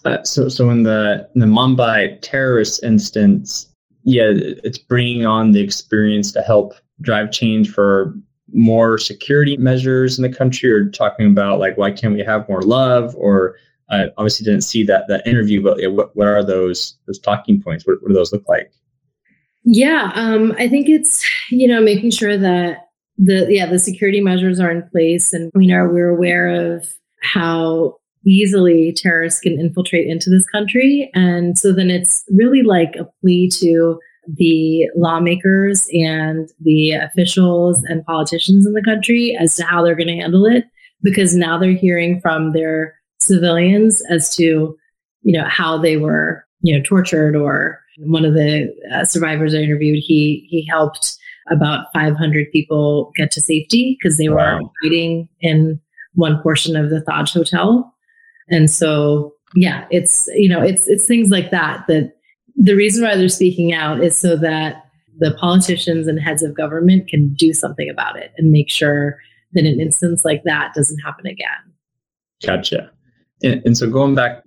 [0.04, 3.68] Uh, so so in the in the mumbai terrorist instance
[4.04, 4.30] yeah
[4.64, 6.72] it's bringing on the experience to help
[7.02, 8.14] drive change for
[8.52, 12.62] more security measures in the country or talking about like why can't we have more
[12.62, 13.14] love?
[13.16, 13.56] Or
[13.90, 17.62] I obviously didn't see that that interview but yeah, what, what are those those talking
[17.62, 17.86] points?
[17.86, 18.72] What, what do those look like?
[19.64, 24.58] Yeah um, i think it's you know making sure that the yeah the security measures
[24.58, 25.32] are in place.
[25.32, 26.88] And you know we're aware of
[27.22, 33.08] how easily terrorists can infiltrate into this country and so then it's really like a
[33.20, 33.98] plea to
[34.36, 40.06] the lawmakers and the officials and politicians in the country as to how they're going
[40.06, 40.64] to handle it
[41.02, 44.76] because now they're hearing from their civilians as to
[45.22, 49.58] you know how they were you know, tortured or one of the uh, survivors I
[49.58, 51.16] interviewed, he, he helped
[51.50, 54.58] about 500 people get to safety because they wow.
[54.58, 55.80] were hiding in
[56.14, 57.92] one portion of the Taj Hotel.
[58.50, 62.14] And so, yeah, it's, you know, it's, it's things like that, that
[62.56, 64.84] the reason why they're speaking out is so that
[65.18, 69.18] the politicians and heads of government can do something about it and make sure
[69.52, 71.48] that an instance like that doesn't happen again.
[72.44, 72.90] Gotcha.
[73.42, 74.42] And, and so going back,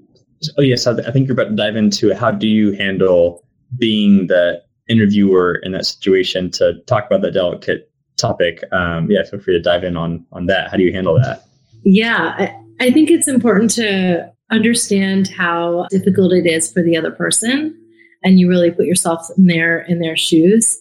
[0.58, 3.46] oh yes, I think you're about to dive into how do you handle
[3.78, 8.64] being the interviewer in that situation to talk about that delicate topic.
[8.72, 10.70] Um, yeah, feel free to dive in on on that.
[10.70, 11.46] How do you handle that?
[11.84, 17.78] Yeah, I, think it's important to understand how difficult it is for the other person,
[18.24, 20.80] and you really put yourself in their in their shoes,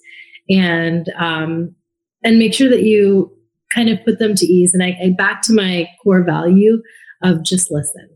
[0.49, 1.75] and um,
[2.23, 3.31] and make sure that you
[3.73, 4.75] kind of put them to ease.
[4.75, 6.83] And I, I back to my core value
[7.23, 8.09] of just listen.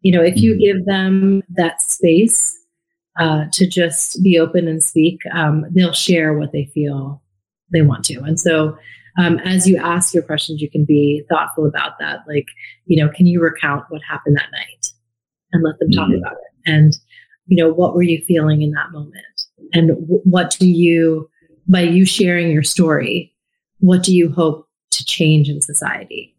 [0.00, 0.60] You know, if you mm-hmm.
[0.60, 2.56] give them that space
[3.18, 7.22] uh, to just be open and speak, um, they'll share what they feel
[7.72, 8.20] they want to.
[8.20, 8.76] And so,
[9.18, 12.20] um, as you ask your questions, you can be thoughtful about that.
[12.26, 12.46] Like,
[12.86, 14.92] you know, can you recount what happened that night
[15.52, 16.18] and let them talk mm-hmm.
[16.18, 16.70] about it?
[16.70, 16.96] And,
[17.46, 19.24] you know, what were you feeling in that moment?
[19.72, 21.28] And w- what do you,
[21.68, 23.32] by you sharing your story,
[23.78, 26.34] what do you hope to change in society?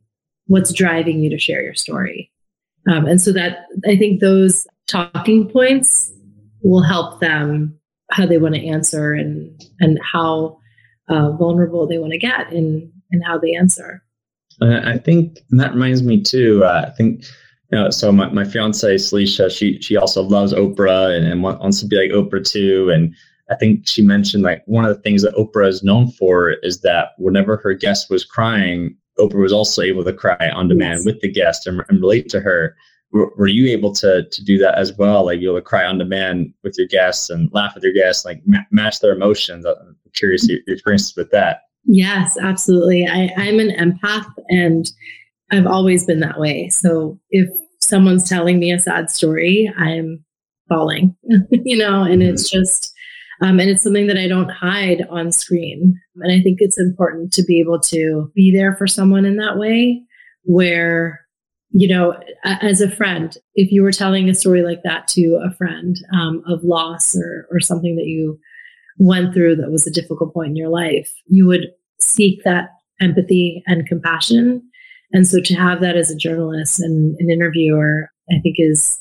[0.48, 2.32] What's driving you to share your story?
[2.90, 6.14] Um, and so that I think those talking points
[6.62, 7.80] will help them
[8.12, 10.60] how they want to answer and and how
[11.10, 14.04] uh, vulnerable they want to get in in how they answer.
[14.62, 16.64] I think that reminds me too.
[16.64, 17.26] Uh, I think
[17.72, 21.80] you know, so my, my fiance Salisha, she she also loves Oprah and, and wants
[21.82, 22.90] to be like Oprah too.
[22.90, 23.14] And
[23.50, 26.82] I think she mentioned like one of the things that Oprah is known for is
[26.82, 31.06] that whenever her guest was crying, Oprah was also able to cry on demand yes.
[31.06, 32.76] with the guest and, and relate to her
[33.12, 35.26] were, you able to to do that as well?
[35.26, 38.60] Like you'll cry on demand with your guests and laugh with your guests, like ma-
[38.72, 39.66] match their emotions.
[40.16, 41.62] Curious your, your experiences with that.
[41.86, 43.08] Yes, absolutely.
[43.08, 44.90] I, I'm an empath and
[45.52, 46.70] I've always been that way.
[46.70, 47.50] So if
[47.80, 50.24] someone's telling me a sad story, I'm
[50.68, 51.16] falling,
[51.52, 52.34] you know, and mm-hmm.
[52.34, 52.92] it's just,
[53.42, 56.00] um, and it's something that I don't hide on screen.
[56.16, 59.58] And I think it's important to be able to be there for someone in that
[59.58, 60.02] way
[60.44, 61.26] where
[61.78, 65.54] you know, as a friend, if you were telling a story like that to a
[65.56, 68.40] friend um, of loss or, or something that you
[68.98, 71.68] went through that was a difficult point in your life, you would
[72.00, 72.70] seek that
[73.02, 74.62] empathy and compassion.
[75.12, 79.00] And so to have that as a journalist and an interviewer, I think is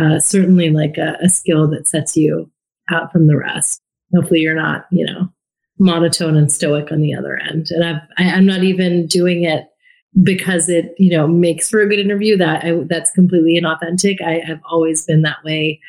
[0.00, 2.50] uh, certainly like a, a skill that sets you
[2.90, 3.80] out from the rest.
[4.14, 5.28] Hopefully, you're not, you know,
[5.78, 7.68] monotone and stoic on the other end.
[7.70, 9.66] And I've, I, I'm not even doing it
[10.22, 14.40] because it you know makes for a good interview that I, that's completely inauthentic I,
[14.46, 15.80] have always been that way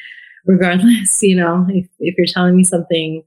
[0.48, 3.24] regardless you know if, if you're telling me something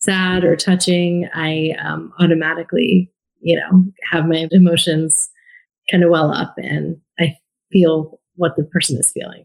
[0.00, 5.30] sad or touching i um, automatically you know have my emotions
[5.90, 7.36] kind of well up and i
[7.70, 9.44] feel what the person is feeling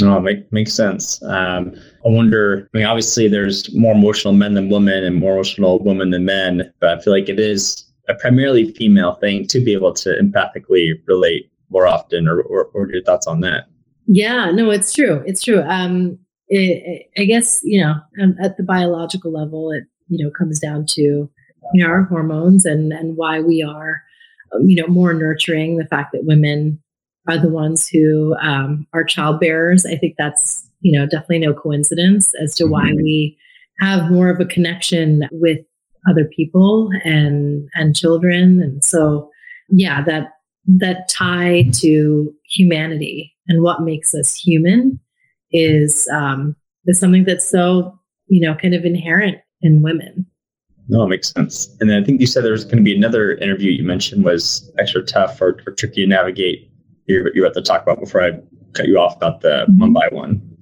[0.00, 1.22] no, make, makes sense.
[1.22, 1.74] Um,
[2.06, 2.66] I wonder.
[2.72, 6.72] I mean, obviously, there's more emotional men than women, and more emotional women than men.
[6.80, 10.94] But I feel like it is a primarily female thing to be able to empathically
[11.06, 13.64] relate more often or, or, or your thoughts on that
[14.06, 16.18] yeah no it's true it's true um
[16.52, 20.84] it, i guess you know um, at the biological level it you know comes down
[20.86, 21.30] to you
[21.74, 24.02] know our hormones and and why we are
[24.54, 26.80] um, you know more nurturing the fact that women
[27.28, 29.86] are the ones who um, are childbearers.
[29.86, 33.02] i think that's you know definitely no coincidence as to why mm-hmm.
[33.02, 33.38] we
[33.80, 35.58] have more of a connection with
[36.08, 39.30] other people and and children and so
[39.68, 40.32] yeah that
[40.66, 45.00] that tie to humanity and what makes us human
[45.52, 50.26] is um is something that's so you know kind of inherent in women
[50.88, 51.74] no, it makes sense.
[51.80, 54.24] And then I think you said there was going to be another interview you mentioned
[54.24, 56.70] was extra tough or, or tricky to navigate.
[57.06, 58.32] You're, you're about to talk about before I
[58.74, 59.82] cut you off about the mm-hmm.
[59.82, 60.56] Mumbai one.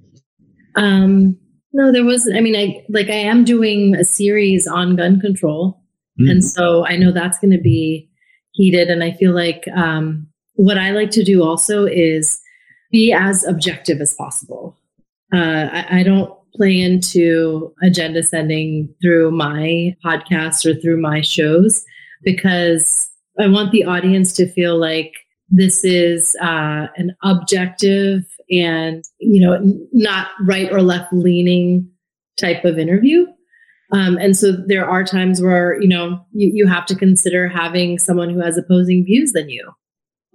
[0.75, 1.37] Um,
[1.73, 2.37] no, there wasn't.
[2.37, 5.81] I mean, I like I am doing a series on gun control,
[6.19, 6.29] mm.
[6.29, 8.09] and so I know that's going to be
[8.51, 8.89] heated.
[8.89, 12.41] And I feel like um, what I like to do also is
[12.91, 14.77] be as objective as possible.
[15.33, 21.83] Uh, I, I don't play into agenda setting through my podcast or through my shows
[22.23, 23.09] because
[23.39, 25.13] I want the audience to feel like
[25.49, 29.59] this is uh, an objective and you know
[29.93, 31.89] not right or left leaning
[32.39, 33.25] type of interview.
[33.93, 37.99] Um, and so there are times where you know you, you have to consider having
[37.99, 39.71] someone who has opposing views than you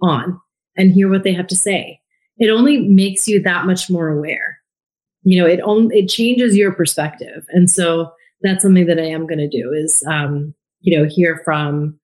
[0.01, 0.39] on
[0.75, 1.99] and hear what they have to say.
[2.37, 4.56] It only makes you that much more aware
[5.27, 7.45] you know, it only it changes your perspective.
[7.49, 8.09] And so
[8.43, 11.99] that's something that I am going to do is, um, you know, hear from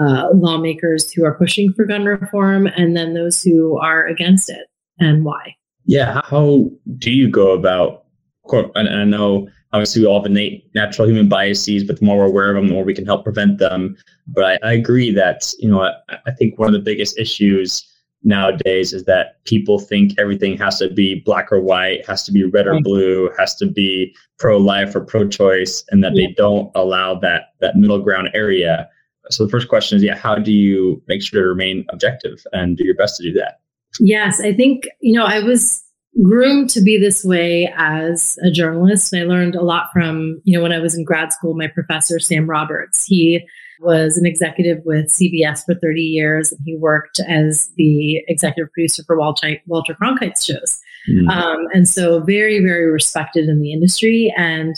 [0.00, 4.68] uh, lawmakers who are pushing for gun reform and then those who are against it
[4.98, 5.54] and why.
[5.84, 6.22] Yeah.
[6.24, 8.04] How do you go about,
[8.74, 12.26] and I know obviously we all have innate natural human biases, but the more we're
[12.26, 13.98] aware of them, the more we can help prevent them.
[14.28, 15.92] But I, I agree that, you know, I,
[16.26, 17.86] I think one of the biggest issues
[18.24, 22.44] nowadays is that people think everything has to be black or white, has to be
[22.44, 26.26] red or blue, has to be pro life or pro choice, and that yeah.
[26.26, 28.88] they don't allow that that middle ground area.
[29.30, 32.76] So the first question is, yeah, how do you make sure to remain objective and
[32.76, 33.60] do your best to do that?
[34.00, 35.82] Yes, I think you know I was
[36.20, 39.12] groomed to be this way as a journalist.
[39.12, 41.68] And I learned a lot from, you know, when I was in grad school, my
[41.68, 43.04] professor, Sam Roberts.
[43.04, 43.46] He
[43.82, 46.52] was an executive with CBS for 30 years.
[46.52, 50.78] And he worked as the executive producer for Walter, Walter Cronkite's shows.
[51.10, 51.28] Mm.
[51.30, 54.32] Um, and so very, very respected in the industry.
[54.36, 54.74] And,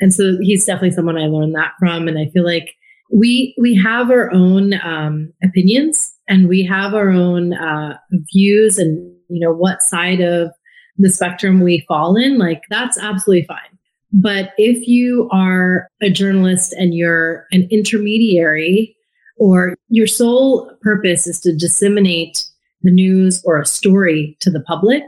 [0.00, 2.08] and so he's definitely someone I learned that from.
[2.08, 2.74] And I feel like
[3.10, 7.96] we, we have our own um, opinions and we have our own uh,
[8.32, 10.50] views and, you know, what side of
[10.98, 13.77] the spectrum we fall in, like that's absolutely fine.
[14.12, 18.96] But if you are a journalist and you're an intermediary
[19.36, 22.44] or your sole purpose is to disseminate
[22.82, 25.02] the news or a story to the public,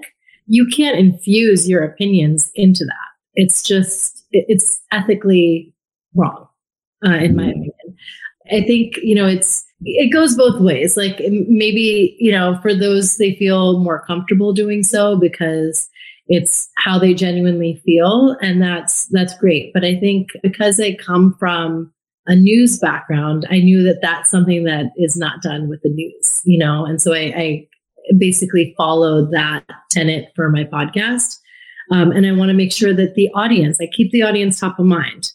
[0.47, 3.09] you can't infuse your opinions into that.
[3.35, 5.73] It's just, it's ethically
[6.15, 6.49] wrong,
[7.07, 7.73] uh, in my opinion.
[8.53, 10.97] I think, you know, it's, it goes both ways.
[10.97, 15.89] Like maybe, you know, for those they feel more comfortable doing so because
[16.31, 19.73] it's how they genuinely feel and that's that's great.
[19.75, 21.93] But i think because i come from
[22.27, 26.41] a news background i knew that that's something that is not done with the news
[26.45, 26.87] you know?
[26.87, 27.67] And so i, I
[28.17, 31.39] basically followed that tenet for my podcast.
[31.93, 34.79] Um, and i want to make sure that the audience i keep the audience top
[34.79, 35.33] of mind.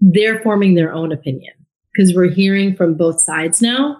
[0.00, 1.52] They're forming their own opinion
[1.92, 3.98] because we're hearing from both sides now.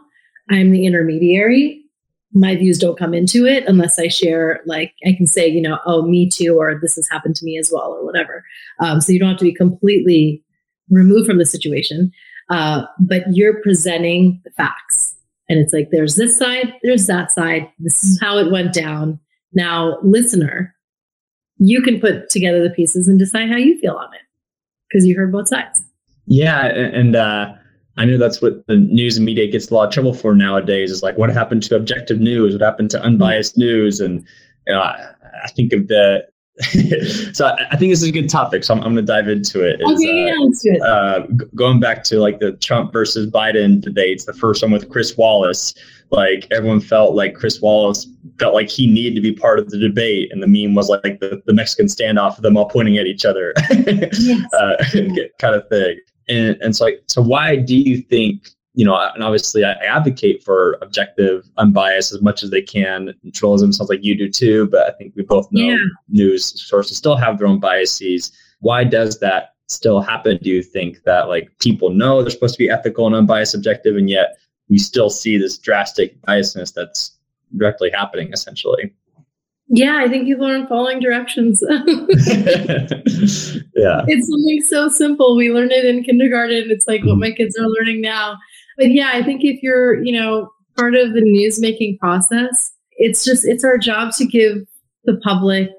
[0.48, 1.84] I'm the intermediary
[2.32, 5.78] my views don't come into it unless I share, like, I can say, you know,
[5.86, 8.44] oh, me too, or this has happened to me as well, or whatever.
[8.80, 10.44] Um, so you don't have to be completely
[10.90, 12.12] removed from the situation,
[12.50, 15.14] uh, but you're presenting the facts.
[15.48, 17.70] And it's like, there's this side, there's that side.
[17.78, 19.18] This is how it went down.
[19.54, 20.74] Now, listener,
[21.56, 24.20] you can put together the pieces and decide how you feel on it
[24.88, 25.82] because you heard both sides.
[26.26, 26.66] Yeah.
[26.66, 27.54] And, uh,
[27.98, 30.90] I know that's what the news and media gets a lot of trouble for nowadays.
[30.90, 32.54] Is like what happened to objective news?
[32.54, 34.00] What happened to unbiased news?
[34.00, 34.24] And
[34.66, 35.08] you know, I,
[35.44, 36.24] I think of the.
[37.34, 38.64] so I, I, think this is a good topic.
[38.64, 39.80] So I'm, I'm going to dive into it.
[39.80, 40.82] Is, okay, let's do it.
[40.82, 44.90] Uh, g- going back to like the Trump versus Biden debates, the first one with
[44.90, 45.72] Chris Wallace,
[46.10, 48.08] like everyone felt like Chris Wallace
[48.40, 51.02] felt like he needed to be part of the debate, and the meme was like
[51.02, 54.52] the, the Mexican standoff of them all pointing at each other, yes.
[54.54, 54.76] uh,
[55.38, 55.98] kind of thing.
[56.28, 60.78] And, and so, so why do you think, you know, and obviously I advocate for
[60.82, 63.14] objective, unbiased as much as they can.
[63.30, 65.76] Journalism sounds like you do too, but I think we both know yeah.
[66.08, 68.32] news sources still have their own biases.
[68.60, 70.38] Why does that still happen?
[70.42, 73.96] Do you think that like people know they're supposed to be ethical and unbiased, objective,
[73.96, 77.18] and yet we still see this drastic biasness that's
[77.56, 78.92] directly happening essentially?
[79.70, 81.62] Yeah, I think people aren't following directions.
[81.68, 81.76] yeah.
[84.06, 85.36] It's something so simple.
[85.36, 86.70] We learned it in kindergarten.
[86.70, 87.20] It's like what mm-hmm.
[87.20, 88.38] my kids are learning now.
[88.78, 93.24] But yeah, I think if you're, you know, part of the news making process, it's
[93.24, 94.58] just it's our job to give
[95.04, 95.70] the public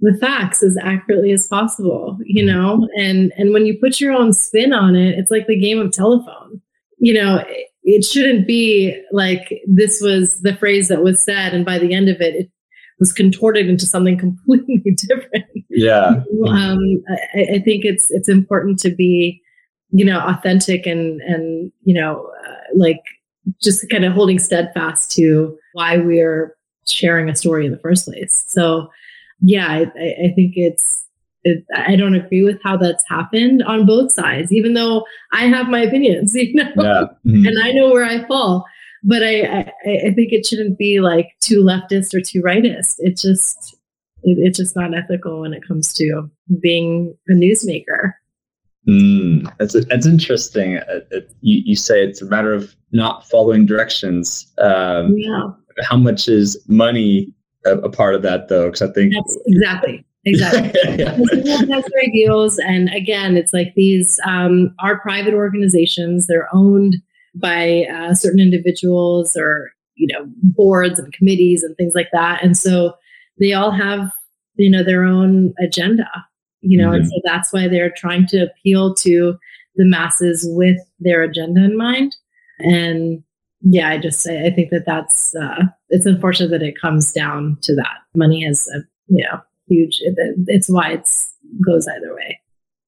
[0.00, 2.58] the facts as accurately as possible, you mm-hmm.
[2.58, 2.88] know?
[2.96, 5.92] And and when you put your own spin on it, it's like the game of
[5.92, 6.60] telephone.
[6.98, 11.64] You know, it, it shouldn't be like this was the phrase that was said and
[11.64, 12.50] by the end of it, it
[13.00, 15.46] was contorted into something completely different.
[15.70, 16.22] Yeah.
[16.46, 17.02] um,
[17.34, 19.42] I, I, think it's it's important to be,
[19.90, 23.00] you know, authentic and and you know, uh, like
[23.60, 26.54] just kind of holding steadfast to why we're
[26.86, 28.44] sharing a story in the first place.
[28.46, 28.88] So,
[29.40, 31.06] yeah, I, I think it's.
[31.42, 35.70] It, I don't agree with how that's happened on both sides, even though I have
[35.70, 37.04] my opinions, you know, yeah.
[37.26, 37.46] mm-hmm.
[37.46, 38.66] and I know where I fall
[39.02, 42.96] but I, I, I think it shouldn't be like too leftist or too rightist.
[42.98, 43.76] It just
[44.22, 46.30] it, it's just not ethical when it comes to
[46.60, 48.14] being a newsmaker.
[48.88, 50.72] Mm, that's that's interesting.
[50.72, 54.52] It, uh, it, you, you say it's a matter of not following directions.
[54.58, 55.48] Um, yeah.
[55.82, 57.32] How much is money
[57.64, 58.66] a, a part of that, though?
[58.66, 61.04] Because I think that's exactly exactly.
[62.08, 66.26] ideals, and again, it's like these um, are private organizations.
[66.26, 66.96] They're owned
[67.34, 72.56] by uh, certain individuals or you know boards and committees and things like that and
[72.56, 72.94] so
[73.38, 74.10] they all have
[74.60, 76.08] you know, their own agenda,
[76.60, 76.96] you know, mm-hmm.
[76.96, 79.34] and so that's why they're trying to appeal to
[79.76, 82.14] the masses with their agenda in mind.
[82.58, 83.22] And
[83.62, 87.74] yeah, I just I think that that's uh, it's unfortunate that it comes down to
[87.76, 87.98] that.
[88.14, 89.98] Money is a you know huge.
[90.46, 92.38] It's why it's goes either way.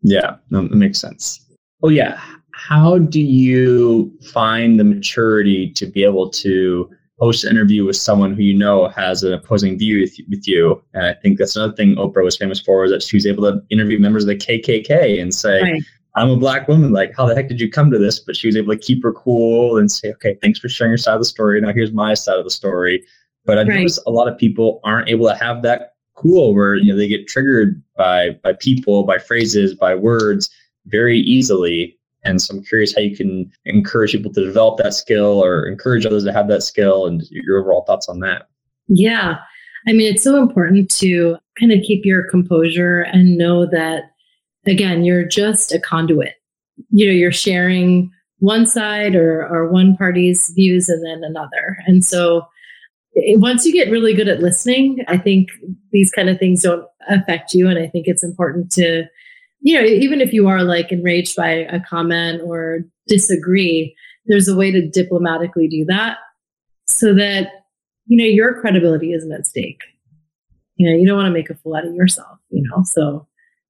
[0.03, 1.40] Yeah, that makes sense.
[1.82, 2.20] Oh yeah,
[2.69, 6.89] how do you find the maturity to be able to
[7.19, 10.83] host an interview with someone who you know has an opposing view with, with you?
[10.95, 13.43] And I think that's another thing Oprah was famous for, is that she was able
[13.45, 15.83] to interview members of the KKK and say, right.
[16.15, 16.93] I'm a black woman.
[16.93, 18.21] Like, how the heck did you come to this?
[18.21, 20.99] But she was able to keep her cool and say, okay, thanks for sharing your
[20.99, 21.61] side of the story.
[21.61, 23.05] Now here's my side of the story.
[23.45, 23.79] But I right.
[23.79, 27.09] notice a lot of people aren't able to have that cool where you know they
[27.09, 30.49] get triggered by by people, by phrases, by words
[30.87, 31.99] very easily.
[32.25, 36.07] And so I'm curious how you can encourage people to develop that skill or encourage
[36.07, 38.49] others to have that skill and your overall thoughts on that.
[38.89, 39.39] Yeah.
[39.89, 44.05] I mean, it's so important to kind of keep your composure and know that
[44.66, 46.35] again, you're just a conduit.
[46.91, 51.79] You know, you're sharing one side or, or one party's views and then another.
[51.87, 52.47] And so
[53.16, 55.49] eh, once you get really good at listening, I think
[55.91, 57.68] these kind of things don't affect you.
[57.68, 59.05] And I think it's important to,
[59.63, 63.95] you know, even if you are like enraged by a comment or disagree,
[64.27, 66.19] there's a way to diplomatically do that
[66.87, 67.49] so that,
[68.07, 69.81] you know, your credibility isn't at stake.
[70.77, 73.27] You know, you don't want to make a fool out of yourself, you know, so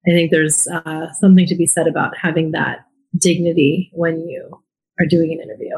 [0.07, 2.85] I think there's uh, something to be said about having that
[3.17, 4.63] dignity when you
[4.99, 5.77] are doing an interview.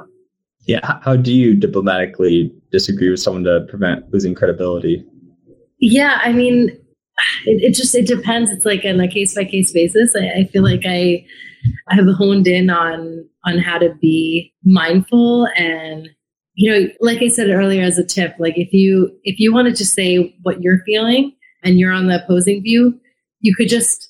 [0.66, 1.00] Yeah.
[1.04, 5.06] How do you diplomatically disagree with someone to prevent losing credibility?
[5.80, 6.20] Yeah.
[6.24, 6.76] I mean,
[7.46, 8.52] it, it just, it depends.
[8.52, 10.16] It's like on a case by case basis.
[10.16, 11.26] I, I feel like I,
[11.90, 16.10] I have honed in on, on how to be mindful and,
[16.54, 19.76] you know, like I said earlier as a tip, like if you, if you wanted
[19.76, 23.00] to say what you're feeling and you're on the opposing view,
[23.42, 24.10] you could just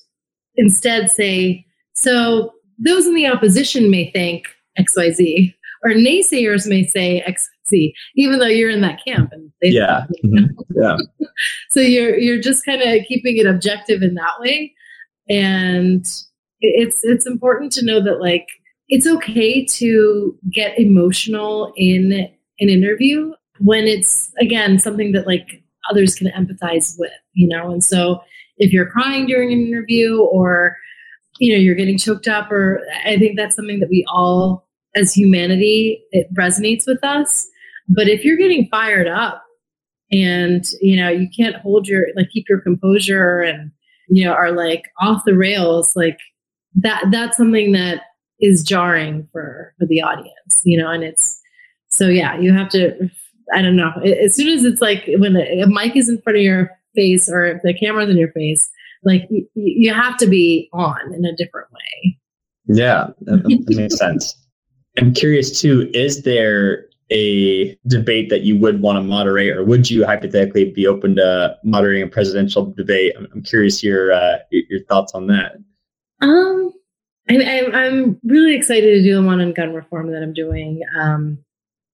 [0.56, 4.46] instead say, so those in the opposition may think
[4.78, 5.54] XYZ,
[5.84, 9.30] or naysayers may say XYZ, even though you're in that camp.
[9.32, 10.46] And they yeah, mm-hmm.
[10.74, 10.96] yeah.
[11.70, 14.74] so you're you're just kind of keeping it objective in that way,
[15.28, 16.04] and
[16.60, 18.48] it's it's important to know that like
[18.88, 22.12] it's okay to get emotional in
[22.60, 27.84] an interview when it's again something that like others can empathize with, you know, and
[27.84, 28.20] so
[28.58, 30.76] if you're crying during an interview or
[31.38, 34.65] you know you're getting choked up or i think that's something that we all
[34.96, 37.46] as humanity it resonates with us
[37.88, 39.44] but if you're getting fired up
[40.10, 43.70] and you know you can't hold your like keep your composure and
[44.08, 46.18] you know are like off the rails like
[46.74, 48.02] that that's something that
[48.40, 51.40] is jarring for for the audience you know and it's
[51.88, 52.92] so yeah you have to
[53.54, 53.92] i don't know
[54.22, 57.44] as soon as it's like when a, mic is in front of your face or
[57.44, 58.68] if the camera's in your face,
[59.04, 62.18] like you, you have to be on in a different way.
[62.66, 64.34] Yeah, that makes sense.
[64.98, 69.90] I'm curious too, is there a debate that you would want to moderate, or would
[69.90, 73.14] you hypothetically be open to moderating a presidential debate?
[73.16, 75.56] I'm, I'm curious your uh, your thoughts on that.
[76.20, 76.72] Um,
[77.28, 80.80] I, am really excited to do the one on gun reform that I'm doing.
[80.98, 81.38] Um,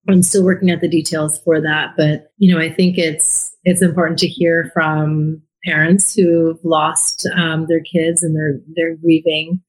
[0.08, 3.82] I'm still working at the details for that, but you know, I think it's it's
[3.82, 9.62] important to hear from parents who've lost um, their kids and they're they're grieving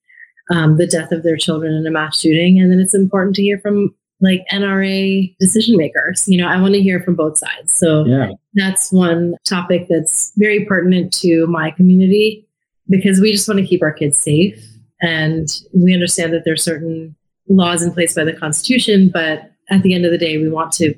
[0.52, 3.41] um, the death of their children in a mass shooting, and then it's important to
[3.41, 6.28] hear from like NRA decision makers.
[6.28, 7.74] You know, I want to hear from both sides.
[7.74, 8.32] So yeah.
[8.54, 12.48] that's one topic that's very pertinent to my community
[12.89, 14.62] because we just want to keep our kids safe,
[15.02, 17.16] and we understand that there's certain
[17.50, 20.72] laws in place by the Constitution, but at the end of the day, we want
[20.74, 20.94] to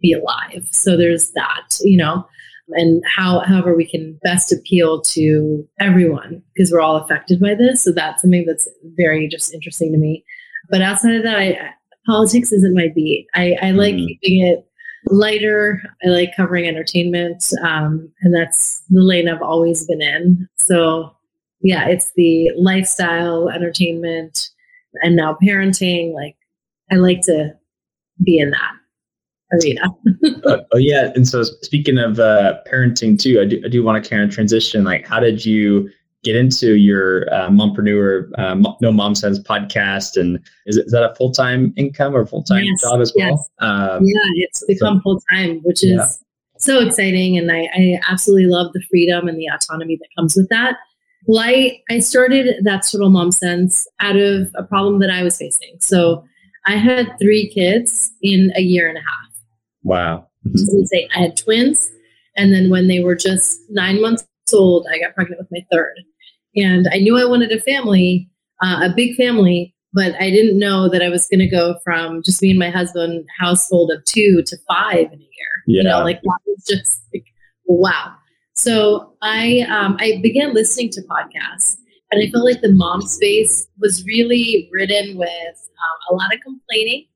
[0.00, 0.68] be alive.
[0.70, 2.26] So there's that, you know,
[2.68, 7.82] and how, however, we can best appeal to everyone because we're all affected by this.
[7.82, 10.24] So that's something that's very just interesting to me.
[10.70, 11.58] But outside of that, I,
[12.06, 13.26] politics isn't my beat.
[13.34, 14.06] I, I like mm.
[14.06, 14.66] keeping it
[15.06, 15.82] lighter.
[16.04, 20.48] I like covering entertainment, um, and that's the lane I've always been in.
[20.56, 21.14] So
[21.60, 24.48] yeah, it's the lifestyle, entertainment,
[25.02, 26.14] and now parenting.
[26.14, 26.36] Like
[26.90, 27.54] I like to
[28.22, 28.72] be in that
[29.62, 29.82] arena.
[30.44, 34.02] oh, oh, yeah, and so speaking of uh, parenting too, I do I do want
[34.02, 34.84] to kind of transition.
[34.84, 35.90] Like, how did you
[36.22, 41.04] get into your uh, mompreneur uh, no mom sense podcast and is, it, is that
[41.04, 43.50] a full-time income or full-time yes, job as well yes.
[43.58, 46.06] um, yeah it's become so, full-time which is yeah.
[46.56, 50.48] so exciting and I, I absolutely love the freedom and the autonomy that comes with
[50.48, 50.78] that
[51.26, 55.36] well i, I started that total mom sense out of a problem that i was
[55.36, 56.24] facing so
[56.66, 59.33] I had three kids in a year and a half.
[59.84, 60.28] Wow.
[60.54, 61.90] So say I had twins.
[62.36, 65.94] And then when they were just nine months old, I got pregnant with my third.
[66.56, 68.28] And I knew I wanted a family,
[68.62, 72.22] uh, a big family, but I didn't know that I was going to go from
[72.24, 75.52] just me and my husband household of two to five in a year.
[75.66, 75.82] Yeah.
[75.82, 77.24] You know, like that was just like,
[77.66, 78.14] wow.
[78.54, 81.76] So I, um, I began listening to podcasts
[82.10, 86.40] and I felt like the mom space was really ridden with um, a lot of
[86.40, 87.06] complaining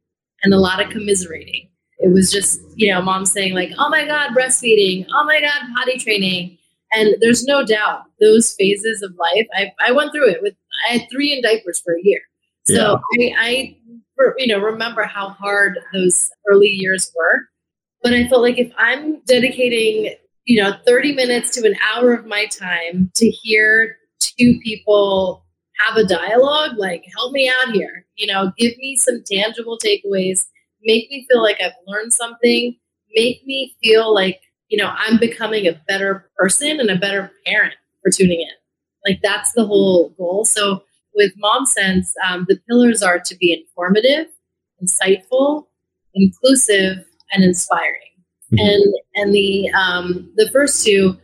[0.43, 1.69] and a lot of commiserating.
[2.01, 5.07] It was just, you know, mom saying like, oh my God, breastfeeding.
[5.13, 6.59] Oh my God, potty training
[6.93, 10.55] and there's no doubt those phases of life, I, I went through it with,
[10.89, 12.21] I had three in diapers for a year.
[12.67, 13.35] So yeah.
[13.39, 13.77] I, I,
[14.39, 17.49] you know, remember how hard those early years were.
[18.03, 22.27] But I felt like if I'm dedicating, you know, 30 minutes to an hour of
[22.27, 25.45] my time to hear two people
[25.79, 30.47] have a dialogue, like help me out here, you know, give me some tangible takeaways,
[30.83, 32.77] make me feel like I've learned something,
[33.15, 37.75] make me feel like you know, I'm becoming a better person and a better parent
[38.03, 38.49] for tuning in.
[39.07, 40.45] Like that's the whole goal.
[40.45, 40.83] So
[41.15, 44.27] with Mom Sense, um, the pillars are to be informative,
[44.83, 45.67] insightful,
[46.15, 47.95] inclusive, and inspiring.
[48.53, 48.59] Mm-hmm.
[48.59, 51.17] And and the um, the first two,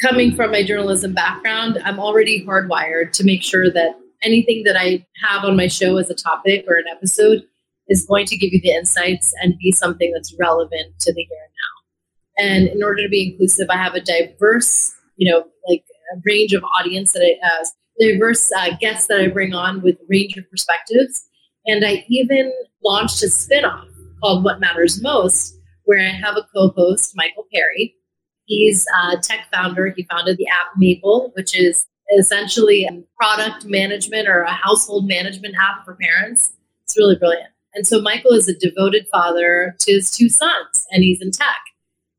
[0.00, 5.06] coming from my journalism background, I'm already hardwired to make sure that anything that I
[5.22, 7.44] have on my show as a topic or an episode
[7.88, 11.38] is going to give you the insights and be something that's relevant to the here
[11.44, 12.66] and now.
[12.68, 15.84] And in order to be inclusive, I have a diverse, you know, like
[16.14, 17.64] a range of audience that I, uh,
[17.98, 21.26] diverse uh, guests that I bring on with range of perspectives.
[21.66, 22.52] And I even
[22.84, 23.88] launched a spinoff
[24.22, 27.94] called What Matters Most, where I have a co-host, Michael Perry.
[28.44, 29.92] He's a tech founder.
[29.96, 31.86] He founded the app Maple, which is
[32.18, 36.52] essentially a product management or a household management app for parents.
[36.84, 37.50] It's really brilliant.
[37.76, 41.60] And so Michael is a devoted father to his two sons, and he's in tech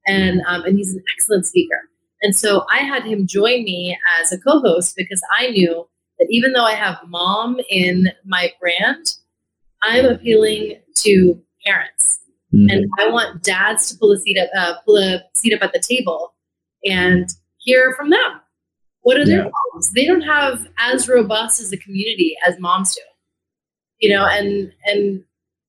[0.08, 1.82] and um, and he's an excellent speaker.
[2.22, 5.88] And so I had him join me as a co-host because I knew
[6.18, 9.06] that even though I have mom in my brand,
[9.84, 12.22] I'm appealing to parents,
[12.54, 12.70] mm-hmm.
[12.70, 15.74] and I want dads to pull a seat up, uh, pull a seat up at
[15.74, 16.34] the table,
[16.86, 18.42] and hear from them.
[19.02, 19.50] What are their yeah.
[19.50, 19.92] problems?
[19.92, 23.02] They don't have as robust as a community as moms do,
[24.00, 25.24] you know, and and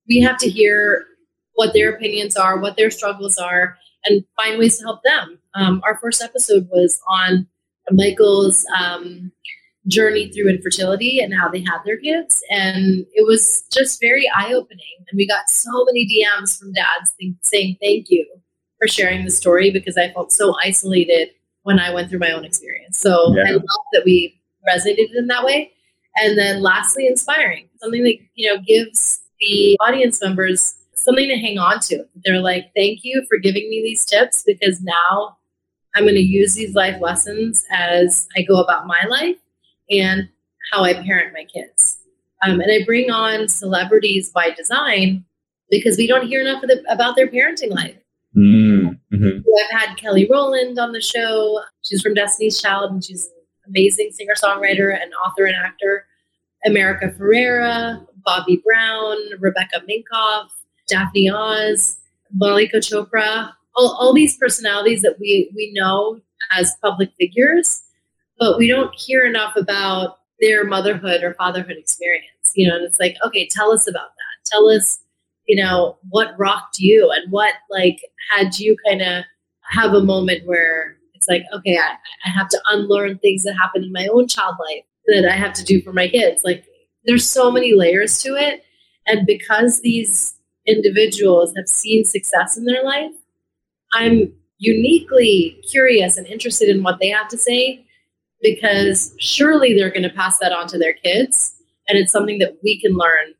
[0.09, 1.06] we have to hear
[1.54, 5.38] what their opinions are, what their struggles are, and find ways to help them.
[5.54, 7.46] Um, our first episode was on
[7.90, 9.32] Michael's um,
[9.86, 12.42] journey through infertility and how they had their kids.
[12.50, 15.04] And it was just very eye opening.
[15.11, 18.26] And we got so many DMs from dads think, saying thank you
[18.78, 21.30] for sharing the story because I felt so isolated
[21.62, 22.98] when I went through my own experience.
[22.98, 23.42] So yeah.
[23.46, 25.72] I love that we resonated in that way.
[26.16, 31.59] And then lastly, inspiring something that, you know, gives the audience members something to hang
[31.59, 32.05] on to.
[32.24, 35.39] They're like, thank you for giving me these tips because now
[35.95, 39.36] I'm going to use these life lessons as I go about my life
[39.91, 40.28] and
[40.72, 41.99] how I parent my kids.
[42.45, 45.24] Um, and I bring on celebrities by design
[45.70, 47.97] because we don't hear enough the, about their parenting life.
[48.36, 49.39] Mm-hmm.
[49.64, 51.62] I've had Kelly Rowland on the show.
[51.82, 56.07] She's from Destiny's Child and she's an amazing singer songwriter and author and actor.
[56.66, 60.49] America Ferrera, Bobbi Brown, Rebecca Minkoff,
[60.87, 61.99] Daphne Oz,
[62.35, 66.20] Malika Chopra, all, all these personalities that we, we know
[66.55, 67.83] as public figures,
[68.39, 72.26] but we don't hear enough about their motherhood or fatherhood experience.
[72.55, 74.51] You know, and it's like, okay, tell us about that.
[74.51, 75.01] Tell us,
[75.47, 78.01] you know, what rocked you and what like
[78.31, 79.24] had you kind of
[79.62, 81.95] have a moment where it's like, okay, I,
[82.26, 85.55] I have to unlearn things that happened in my own child life that I have
[85.55, 86.43] to do for my kids.
[86.45, 86.64] Like
[87.09, 88.62] there's so many layers to it.
[89.06, 90.34] And because these
[90.66, 93.12] individuals have seen success in their life,
[93.94, 97.86] I'm uniquely curious and interested in what they have to say
[98.42, 101.54] because surely they're going to pass that on to their kids.
[101.88, 103.32] And it's something that we can learn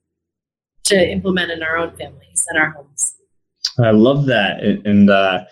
[0.85, 3.15] to implement in our own families and our homes.
[3.79, 4.63] I love that.
[4.63, 5.45] And, uh,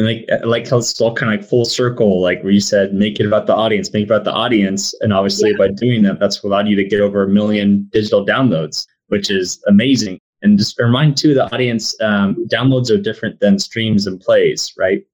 [0.00, 2.94] and like, like how it's all kind of like full circle, like where you said,
[2.94, 4.94] make it about the audience, make it about the audience.
[5.00, 5.56] And obviously yeah.
[5.58, 9.62] by doing that, that's allowed you to get over a million digital downloads, which is
[9.68, 10.18] amazing.
[10.42, 15.04] And just remind too the audience, um, downloads are different than streams and plays, right?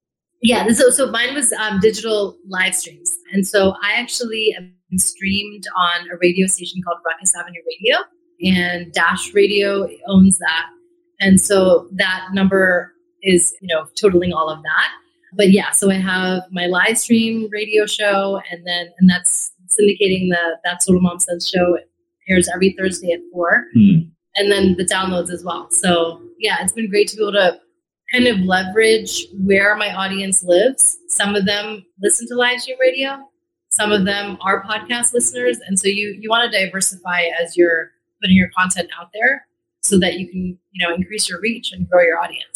[0.41, 0.71] Yeah.
[0.71, 4.55] So, so mine was um, digital live streams, and so I actually
[4.97, 7.97] streamed on a radio station called Ruckus Avenue Radio,
[8.55, 10.67] and Dash Radio owns that,
[11.19, 12.93] and so that number
[13.23, 14.89] is you know totaling all of that.
[15.33, 20.29] But yeah, so I have my live stream radio show, and then and that's syndicating
[20.31, 21.75] the That's Total Mom Sense show.
[21.75, 21.91] It
[22.29, 23.65] airs every Thursday at four.
[23.75, 25.69] Hmm and then the downloads as well.
[25.71, 27.59] So yeah, it's been great to be able to
[28.13, 30.99] kind of leverage where my audience lives.
[31.09, 33.19] Some of them listen to live stream radio.
[33.71, 37.91] Some of them are podcast listeners, and so you you want to diversify as you're
[38.23, 39.47] putting your content out there,
[39.81, 42.56] so that you can you know increase your reach and grow your audience.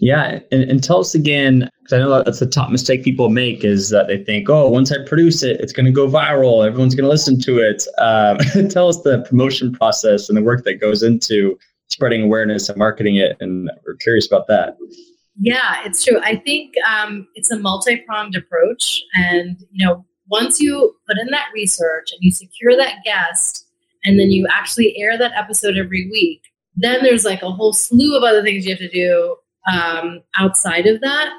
[0.00, 3.64] Yeah, and, and tell us again, because I know that's the top mistake people make
[3.64, 6.94] is that they think, oh, once I produce it, it's going to go viral, everyone's
[6.94, 7.86] going to listen to it.
[7.98, 8.38] Um,
[8.70, 13.16] tell us the promotion process and the work that goes into spreading awareness and marketing
[13.16, 14.78] it, and we're curious about that.
[15.38, 16.18] Yeah, it's true.
[16.22, 21.48] I think um, it's a multi-pronged approach, and you know, once you put in that
[21.52, 23.66] research and you secure that guest,
[24.06, 26.40] and then you actually air that episode every week,
[26.74, 29.36] then there's like a whole slew of other things you have to do
[29.70, 31.32] um, outside of that.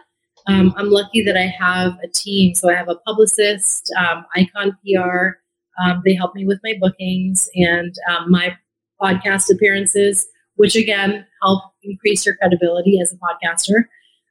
[0.47, 2.55] Um, I'm lucky that I have a team.
[2.55, 5.38] So I have a publicist, um, Icon PR.
[5.84, 8.55] Um, they help me with my bookings and um, my
[9.01, 13.86] podcast appearances, which again help increase your credibility as a podcaster.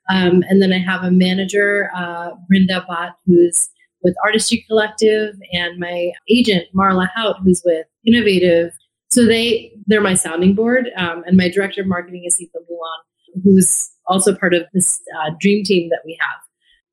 [0.09, 3.68] Um, and then I have a manager, uh, Brenda Bott, who's
[4.03, 8.72] with Artistry Collective, and my agent, Marla Hout, who's with Innovative.
[9.11, 13.01] So they they're my sounding board, and my director of marketing is Ethan Milan
[13.43, 16.41] who's also part of this uh, dream team that we have.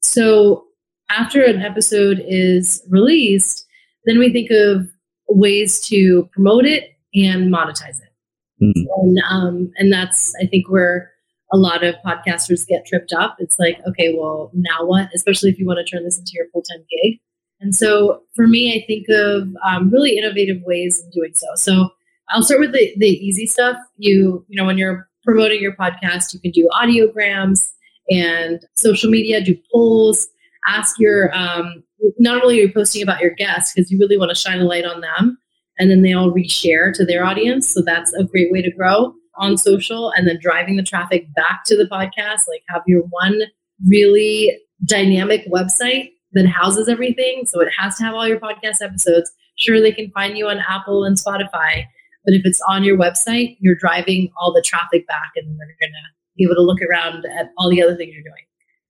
[0.02, 0.66] So
[1.10, 3.66] after an episode is released,
[4.06, 4.88] then we think of
[5.30, 8.64] ways to promote it and monetize it.
[8.64, 8.88] Mm-hmm.
[9.02, 11.12] And um, and that's I think where
[11.54, 13.38] a lot of podcasters get tripped up.
[13.40, 15.10] It's like, okay, well, now what?
[15.14, 17.20] Especially if you want to turn this into your full time gig.
[17.60, 21.48] And so for me, I think of um, really innovative ways in doing so.
[21.56, 21.90] So
[22.30, 23.78] I'll start with the, the easy stuff.
[23.98, 27.70] You you know when you're promoting your podcast, you can do audiograms
[28.10, 30.28] and social media, do polls,
[30.66, 31.84] ask your, um,
[32.18, 34.64] not only are you posting about your guests, because you really want to shine a
[34.64, 35.38] light on them,
[35.78, 37.74] and then they all reshare to their audience.
[37.74, 41.64] So that's a great way to grow on social and then driving the traffic back
[41.66, 42.48] to the podcast.
[42.48, 43.42] Like have your one
[43.88, 47.46] really dynamic website that houses everything.
[47.46, 49.32] So it has to have all your podcast episodes.
[49.58, 51.86] Sure, they can find you on Apple and Spotify,
[52.28, 55.94] but if it's on your website, you're driving all the traffic back and they're going
[55.94, 58.44] to be able to look around at all the other things you're doing.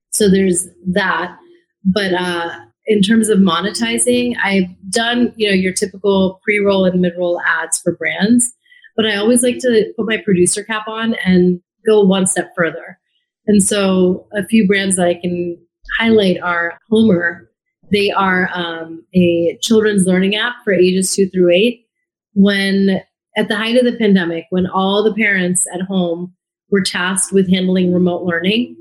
[0.10, 1.38] So there's that.
[1.86, 2.50] But uh,
[2.88, 7.96] in terms of monetizing, I've done, you know, your typical pre-roll and mid-roll ads for
[7.96, 8.52] brands,
[8.96, 12.98] but I always like to put my producer cap on and go one step further.
[13.46, 15.58] And so a few brands that I can
[16.00, 17.52] highlight are Homer.
[17.92, 21.86] They are um, a children's learning app for ages two through eight.
[22.34, 23.02] When
[23.38, 26.34] at the height of the pandemic, when all the parents at home
[26.72, 28.76] were tasked with handling remote learning,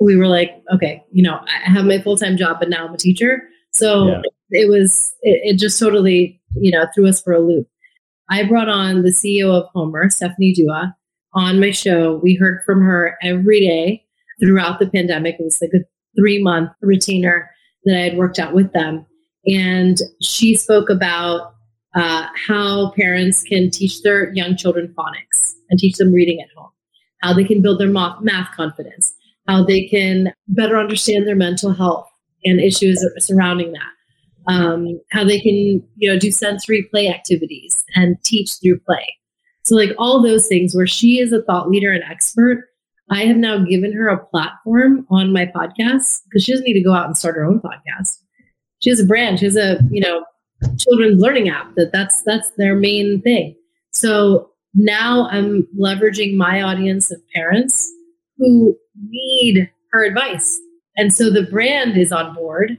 [0.00, 2.94] we were like, okay, you know, I have my full time job, but now I'm
[2.94, 3.42] a teacher.
[3.72, 4.22] So yeah.
[4.50, 7.66] it was, it, it, just totally, you know, threw us for a loop.
[8.30, 10.96] I brought on the CEO of Homer, Stephanie Dua,
[11.34, 12.20] on my show.
[12.22, 14.04] We heard from her every day
[14.40, 15.36] throughout the pandemic.
[15.38, 15.84] It was like a
[16.18, 17.50] three month retainer
[17.84, 19.04] that I had worked out with them.
[19.46, 21.54] And she spoke about
[21.96, 26.70] uh, how parents can teach their young children phonics and teach them reading at home,
[27.22, 29.14] how they can build their math confidence,
[29.48, 32.06] how they can better understand their mental health
[32.44, 38.22] and issues surrounding that, um, how they can you know do sensory play activities and
[38.24, 39.06] teach through play.
[39.64, 42.68] So like all those things where she is a thought leader and expert.
[43.08, 46.82] I have now given her a platform on my podcast because she doesn't need to
[46.82, 48.18] go out and start her own podcast.
[48.80, 49.38] She has a brand.
[49.38, 50.24] She has a, you know,
[50.78, 53.56] children's learning app that that's that's their main thing.
[53.90, 57.90] So now i'm leveraging my audience of parents
[58.36, 58.76] who
[59.08, 60.60] need her advice.
[60.96, 62.76] And so the brand is on board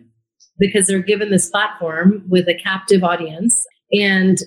[0.60, 3.66] because they're given this platform with a captive audience.
[3.92, 4.38] And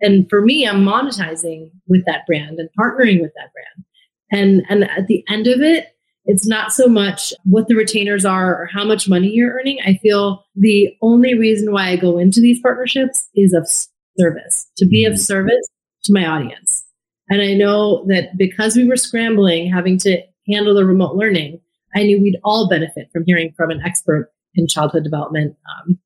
[0.00, 3.84] and for me i'm monetizing with that brand and partnering with that brand.
[4.30, 5.93] And and at the end of it
[6.26, 9.78] it's not so much what the retainers are or how much money you're earning.
[9.84, 13.68] I feel the only reason why I go into these partnerships is of
[14.18, 15.20] service, to be of mm-hmm.
[15.20, 15.68] service
[16.04, 16.84] to my audience.
[17.28, 21.60] And I know that because we were scrambling, having to handle the remote learning,
[21.94, 25.98] I knew we'd all benefit from hearing from an expert in childhood development um,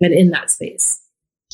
[0.00, 1.00] and in that space.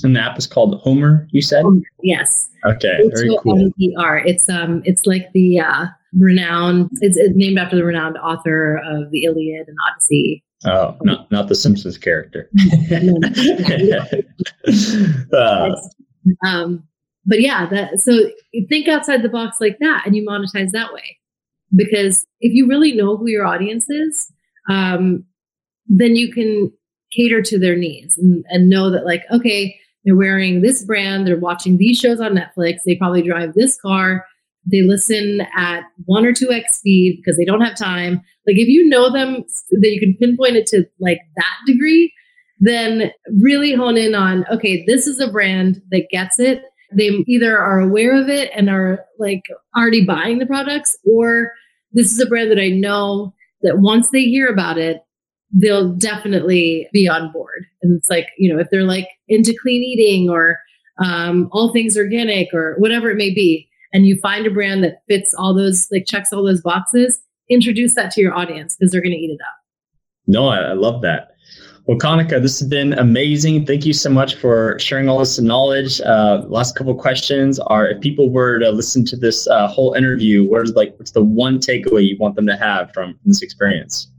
[0.02, 1.64] And the app is called Homer, you said?
[2.02, 2.50] Yes.
[2.66, 3.70] Okay, very cool.
[3.78, 5.86] It's um, it's like the uh,
[6.18, 6.90] renowned.
[7.00, 10.42] It's, it's named after the renowned author of the Iliad and Odyssey.
[10.64, 12.50] Oh, not not the Simpsons character.
[15.32, 15.76] uh.
[16.46, 16.82] um,
[17.26, 18.30] but yeah, that so
[18.68, 21.18] think outside the box like that, and you monetize that way.
[21.74, 24.32] Because if you really know who your audience is,
[24.70, 25.24] um,
[25.86, 26.72] then you can
[27.12, 31.38] cater to their needs and, and know that like, okay, they're wearing this brand, they're
[31.38, 34.24] watching these shows on Netflix, they probably drive this car,
[34.70, 38.14] they listen at one or two X speed because they don't have time.
[38.46, 42.12] Like if you know them that you can pinpoint it to like that degree,
[42.58, 43.10] then
[43.40, 46.62] really hone in on, okay, this is a brand that gets it.
[46.92, 49.42] They either are aware of it and are like
[49.76, 51.52] already buying the products, or
[51.92, 55.02] this is a brand that I know that once they hear about it,
[55.52, 57.66] they'll definitely be on board.
[57.82, 60.58] And it's like, you know, if they're like into clean eating or
[61.02, 65.02] um, all things organic or whatever it may be, and you find a brand that
[65.08, 69.02] fits all those, like checks all those boxes, introduce that to your audience because they're
[69.02, 69.54] going to eat it up.
[70.26, 71.36] No, I, I love that.
[71.86, 73.64] Well, Kanika, this has been amazing.
[73.64, 76.00] Thank you so much for sharing all this knowledge.
[76.00, 80.48] Uh, last couple questions are: If people were to listen to this uh, whole interview,
[80.48, 84.10] what is like what's the one takeaway you want them to have from, this experience?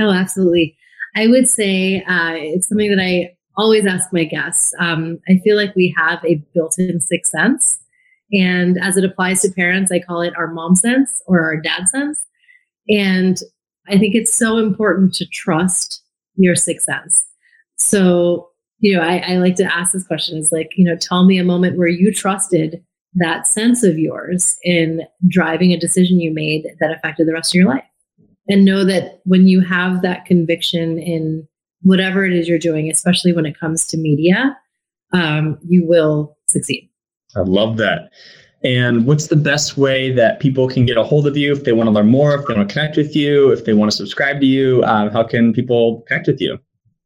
[0.00, 0.74] Oh, absolutely.
[1.14, 4.72] I would say uh, it's something that I always ask my guests.
[4.78, 7.78] Um, I feel like we have a built-in sixth sense,
[8.32, 11.88] and as it applies to parents, I call it our mom sense or our dad
[11.88, 12.24] sense.
[12.88, 13.38] And
[13.88, 16.02] I think it's so important to trust
[16.36, 17.26] your sixth sense.
[17.76, 21.24] So, you know, I, I like to ask this question is like, you know, tell
[21.24, 22.82] me a moment where you trusted
[23.14, 27.58] that sense of yours in driving a decision you made that affected the rest of
[27.58, 27.84] your life.
[28.48, 31.46] And know that when you have that conviction in
[31.82, 34.56] whatever it is you're doing, especially when it comes to media,
[35.12, 36.88] um, you will succeed.
[37.36, 38.10] I love that.
[38.64, 41.72] And what's the best way that people can get a hold of you if they
[41.72, 43.96] want to learn more, if they want to connect with you, if they want to
[43.96, 44.84] subscribe to you?
[44.84, 46.58] Um, how can people connect with you?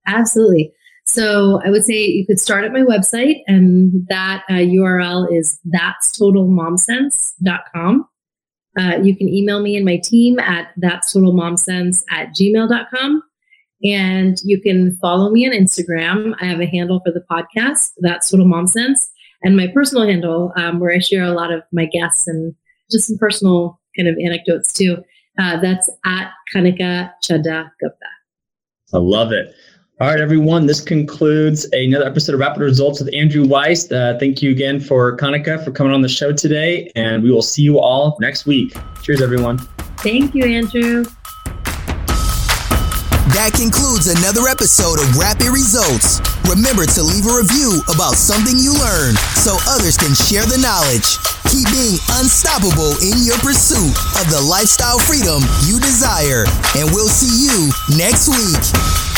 [0.06, 0.72] Absolutely.
[1.06, 5.58] So I would say you could start at my website, and that uh, URL is
[5.64, 8.08] that's totalmomsense.com.
[8.78, 13.22] Uh, you can email me and my team at that's totalmomsense at gmail.com.
[13.84, 16.34] And you can follow me on Instagram.
[16.40, 19.10] I have a handle for the podcast, that's total mom sense
[19.42, 22.54] and my personal handle, um, where I share a lot of my guests and
[22.90, 25.02] just some personal kind of anecdotes too.
[25.38, 28.06] Uh, that's at Kanika Chadda Gupta.
[28.94, 29.54] I love it.
[29.98, 30.66] All right, everyone.
[30.66, 33.90] This concludes another episode of Rapid Results with Andrew Weiss.
[33.90, 37.42] Uh, thank you again for Kanika for coming on the show today, and we will
[37.42, 38.76] see you all next week.
[39.02, 39.56] Cheers, everyone.
[39.98, 41.06] Thank you, Andrew.
[43.36, 46.24] That concludes another episode of Rapid Results.
[46.48, 51.20] Remember to leave a review about something you learned so others can share the knowledge.
[51.52, 56.48] Keep being unstoppable in your pursuit of the lifestyle freedom you desire,
[56.80, 57.68] and we'll see you
[58.00, 59.15] next week.